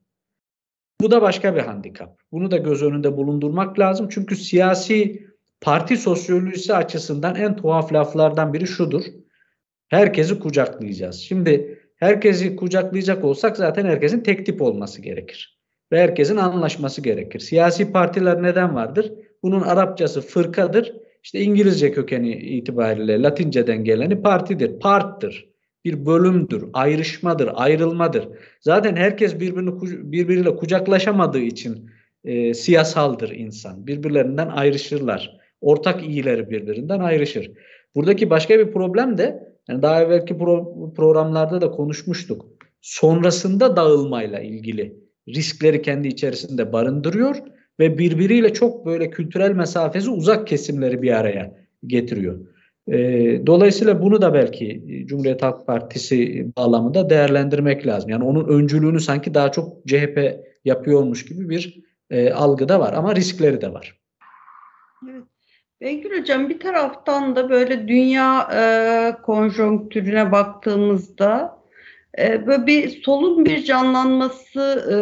Bu 1.00 1.10
da 1.10 1.22
başka 1.22 1.56
bir 1.56 1.60
handikap. 1.60 2.18
Bunu 2.32 2.50
da 2.50 2.56
göz 2.56 2.82
önünde 2.82 3.16
bulundurmak 3.16 3.78
lazım. 3.78 4.08
Çünkü 4.10 4.36
siyasi 4.36 5.26
parti 5.60 5.96
sosyolojisi 5.96 6.74
açısından 6.74 7.34
en 7.34 7.56
tuhaf 7.56 7.92
laflardan 7.92 8.52
biri 8.52 8.66
şudur. 8.66 9.02
Herkesi 9.88 10.38
kucaklayacağız. 10.38 11.16
Şimdi 11.16 11.79
herkesi 12.00 12.56
kucaklayacak 12.56 13.24
olsak 13.24 13.56
zaten 13.56 13.84
herkesin 13.86 14.20
tek 14.20 14.46
tip 14.46 14.62
olması 14.62 15.02
gerekir. 15.02 15.60
Ve 15.92 16.00
herkesin 16.00 16.36
anlaşması 16.36 17.02
gerekir. 17.02 17.38
Siyasi 17.38 17.92
partiler 17.92 18.42
neden 18.42 18.74
vardır? 18.74 19.12
Bunun 19.42 19.60
Arapçası 19.60 20.20
fırkadır. 20.20 20.92
İşte 21.22 21.40
İngilizce 21.40 21.92
kökeni 21.92 22.32
itibariyle 22.32 23.22
Latinceden 23.22 23.84
geleni 23.84 24.22
partidir. 24.22 24.78
Part'tır. 24.80 25.50
Bir 25.84 26.06
bölümdür, 26.06 26.64
ayrışmadır, 26.72 27.50
ayrılmadır. 27.54 28.28
Zaten 28.60 28.96
herkes 28.96 29.40
birbirini 29.40 29.70
birbiriyle 30.12 30.56
kucaklaşamadığı 30.56 31.38
için 31.38 31.90
e, 32.24 32.54
siyasaldır 32.54 33.30
insan. 33.30 33.86
Birbirlerinden 33.86 34.48
ayrışırlar. 34.48 35.40
Ortak 35.60 36.02
iyileri 36.02 36.50
birbirinden 36.50 37.00
ayrışır. 37.00 37.52
Buradaki 37.94 38.30
başka 38.30 38.58
bir 38.58 38.72
problem 38.72 39.18
de 39.18 39.49
yani 39.70 39.82
daha 39.82 40.02
evvelki 40.02 40.38
pro, 40.38 40.92
programlarda 40.96 41.60
da 41.60 41.70
konuşmuştuk. 41.70 42.46
Sonrasında 42.80 43.76
dağılmayla 43.76 44.40
ilgili 44.40 44.96
riskleri 45.28 45.82
kendi 45.82 46.08
içerisinde 46.08 46.72
barındırıyor 46.72 47.36
ve 47.80 47.98
birbiriyle 47.98 48.52
çok 48.52 48.86
böyle 48.86 49.10
kültürel 49.10 49.50
mesafesi 49.50 50.10
uzak 50.10 50.46
kesimleri 50.46 51.02
bir 51.02 51.12
araya 51.12 51.56
getiriyor. 51.86 52.40
E, 52.88 52.96
dolayısıyla 53.46 54.02
bunu 54.02 54.22
da 54.22 54.34
belki 54.34 54.84
Cumhuriyet 55.06 55.42
Halk 55.42 55.66
Partisi 55.66 56.46
bağlamında 56.56 57.10
değerlendirmek 57.10 57.86
lazım. 57.86 58.10
Yani 58.10 58.24
onun 58.24 58.48
öncülüğünü 58.48 59.00
sanki 59.00 59.34
daha 59.34 59.52
çok 59.52 59.86
CHP 59.86 60.40
yapıyormuş 60.64 61.26
gibi 61.26 61.48
bir 61.48 61.80
e, 62.10 62.32
algı 62.32 62.68
da 62.68 62.80
var 62.80 62.92
ama 62.92 63.16
riskleri 63.16 63.60
de 63.60 63.72
var. 63.72 64.00
Evet. 65.10 65.29
Bengül 65.80 66.20
Hocam 66.20 66.48
bir 66.48 66.60
taraftan 66.60 67.36
da 67.36 67.50
böyle 67.50 67.88
dünya 67.88 68.48
e, 68.54 69.22
konjonktürüne 69.22 70.32
baktığımızda 70.32 71.58
e, 72.18 72.46
böyle 72.46 72.66
bir 72.66 72.88
solun 72.88 73.44
bir 73.44 73.64
canlanması 73.64 74.60
e, 74.90 74.96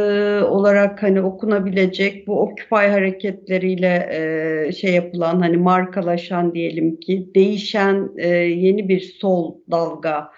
olarak 0.45 1.03
hani 1.03 1.20
okunabilecek 1.20 2.26
bu 2.26 2.41
Occupy 2.43 2.74
hareketleriyle 2.74 4.09
e, 4.12 4.72
şey 4.72 4.95
yapılan 4.95 5.41
hani 5.41 5.57
markalaşan 5.57 6.55
diyelim 6.55 7.01
ki 7.01 7.31
değişen 7.35 8.11
e, 8.16 8.29
yeni 8.37 8.89
bir 8.89 9.01
sol 9.01 9.55
dalga. 9.70 10.33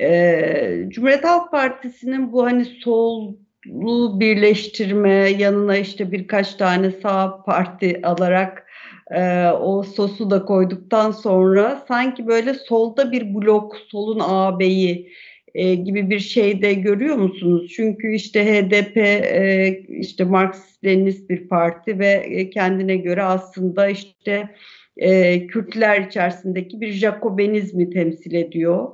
E, 0.00 0.84
Cumhuriyet 0.88 1.24
Halk 1.24 1.50
Partisi'nin 1.50 2.32
bu 2.32 2.44
hani 2.46 2.64
solu 2.64 4.20
birleştirme 4.20 5.12
yanına 5.14 5.76
işte 5.76 6.12
birkaç 6.12 6.54
tane 6.54 6.90
sağ 6.90 7.42
parti 7.42 8.00
alarak 8.02 8.65
e, 9.10 9.48
o 9.50 9.82
sosu 9.82 10.30
da 10.30 10.44
koyduktan 10.44 11.10
sonra 11.10 11.84
sanki 11.88 12.26
böyle 12.26 12.54
solda 12.54 13.12
bir 13.12 13.34
blok, 13.34 13.76
solun 13.76 14.20
ağabeyi 14.20 15.12
e, 15.54 15.74
gibi 15.74 16.10
bir 16.10 16.18
şey 16.18 16.62
de 16.62 16.74
görüyor 16.74 17.16
musunuz? 17.16 17.72
Çünkü 17.76 18.14
işte 18.14 18.44
HDP 18.44 18.96
e, 18.96 19.78
işte 19.88 20.24
Marksist-Leninist 20.24 21.28
bir 21.28 21.48
parti 21.48 21.98
ve 21.98 22.08
e, 22.08 22.50
kendine 22.50 22.96
göre 22.96 23.22
aslında 23.22 23.88
işte 23.88 24.48
e, 24.96 25.46
Kürtler 25.46 26.00
içerisindeki 26.00 26.80
bir 26.80 26.92
Jacobenizmi 26.92 27.90
temsil 27.90 28.34
ediyor 28.34 28.88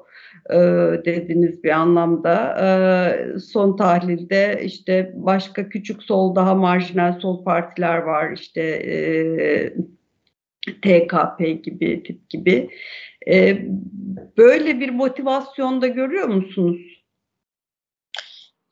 e, 0.50 0.56
dediniz 1.04 1.64
bir 1.64 1.70
anlamda. 1.70 2.58
E, 2.60 3.38
son 3.38 3.76
tahlilde 3.76 4.60
işte 4.64 5.12
başka 5.14 5.68
küçük 5.68 6.02
sol 6.02 6.34
daha 6.34 6.54
marjinal 6.54 7.20
sol 7.20 7.44
partiler 7.44 7.98
var 7.98 8.32
işte 8.32 8.60
e, 8.62 8.94
TKP 10.66 11.62
gibi 11.64 12.02
tip 12.02 12.30
gibi. 12.30 12.70
E, 13.28 13.66
böyle 14.36 14.80
bir 14.80 14.90
motivasyonda 14.90 15.86
görüyor 15.86 16.28
musunuz? 16.28 16.80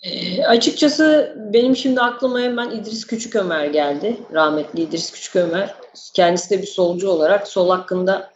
E, 0.02 0.44
açıkçası 0.44 1.36
benim 1.52 1.76
şimdi 1.76 2.00
aklıma 2.00 2.40
hemen 2.40 2.70
İdris 2.70 3.06
Küçükömer 3.06 3.66
geldi. 3.66 4.16
Rahmetli 4.32 4.82
İdris 4.82 5.12
Küçükömer. 5.12 5.74
Kendisi 6.14 6.50
de 6.50 6.62
bir 6.62 6.66
solcu 6.66 7.08
olarak 7.08 7.48
sol 7.48 7.70
hakkında 7.70 8.30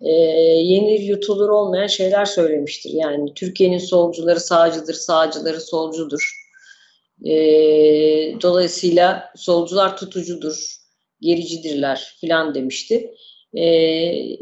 e, 0.00 0.10
yenir 0.10 1.00
yutulur 1.00 1.48
olmayan 1.48 1.86
şeyler 1.86 2.24
söylemiştir. 2.24 2.90
Yani 2.90 3.34
Türkiye'nin 3.34 3.78
solcuları 3.78 4.40
sağcıdır, 4.40 4.94
sağcıları 4.94 5.60
solcudur. 5.60 6.46
E, 7.24 7.34
dolayısıyla 8.42 9.32
solcular 9.36 9.96
tutucudur, 9.96 10.75
gericidirler 11.20 12.16
filan 12.20 12.54
demişti. 12.54 13.10
Ee, 13.54 13.62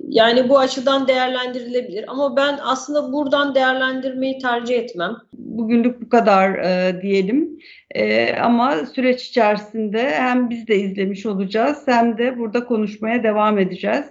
yani 0.09 0.49
bu 0.49 0.59
açıdan 0.59 1.09
değerlendirilebilir 1.09 2.05
ama 2.09 2.37
ben 2.37 2.59
aslında 2.63 3.13
buradan 3.13 3.55
değerlendirmeyi 3.55 4.39
tercih 4.39 4.79
etmem. 4.79 5.17
Bugünlük 5.33 6.03
bu 6.03 6.09
kadar 6.09 6.55
e, 6.55 7.03
diyelim 7.03 7.59
e, 7.95 8.35
ama 8.35 8.87
süreç 8.95 9.29
içerisinde 9.29 10.11
hem 10.11 10.51
biz 10.51 10.69
de 10.69 10.77
izlemiş 10.77 11.27
olacağız 11.27 11.83
hem 11.87 12.19
de 12.19 12.39
burada 12.39 12.65
konuşmaya 12.65 13.23
devam 13.23 13.59
edeceğiz. 13.59 14.05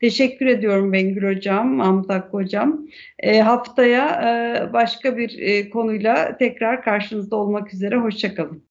Teşekkür 0.00 0.46
ediyorum 0.46 0.92
Bengül 0.92 1.36
Hocam, 1.36 1.68
Mahmut 1.68 2.10
Hocam. 2.30 2.86
E, 3.18 3.40
haftaya 3.40 4.06
e, 4.08 4.72
başka 4.72 5.16
bir 5.16 5.38
e, 5.38 5.70
konuyla 5.70 6.36
tekrar 6.38 6.82
karşınızda 6.82 7.36
olmak 7.36 7.74
üzere. 7.74 7.96
Hoşçakalın. 7.96 8.62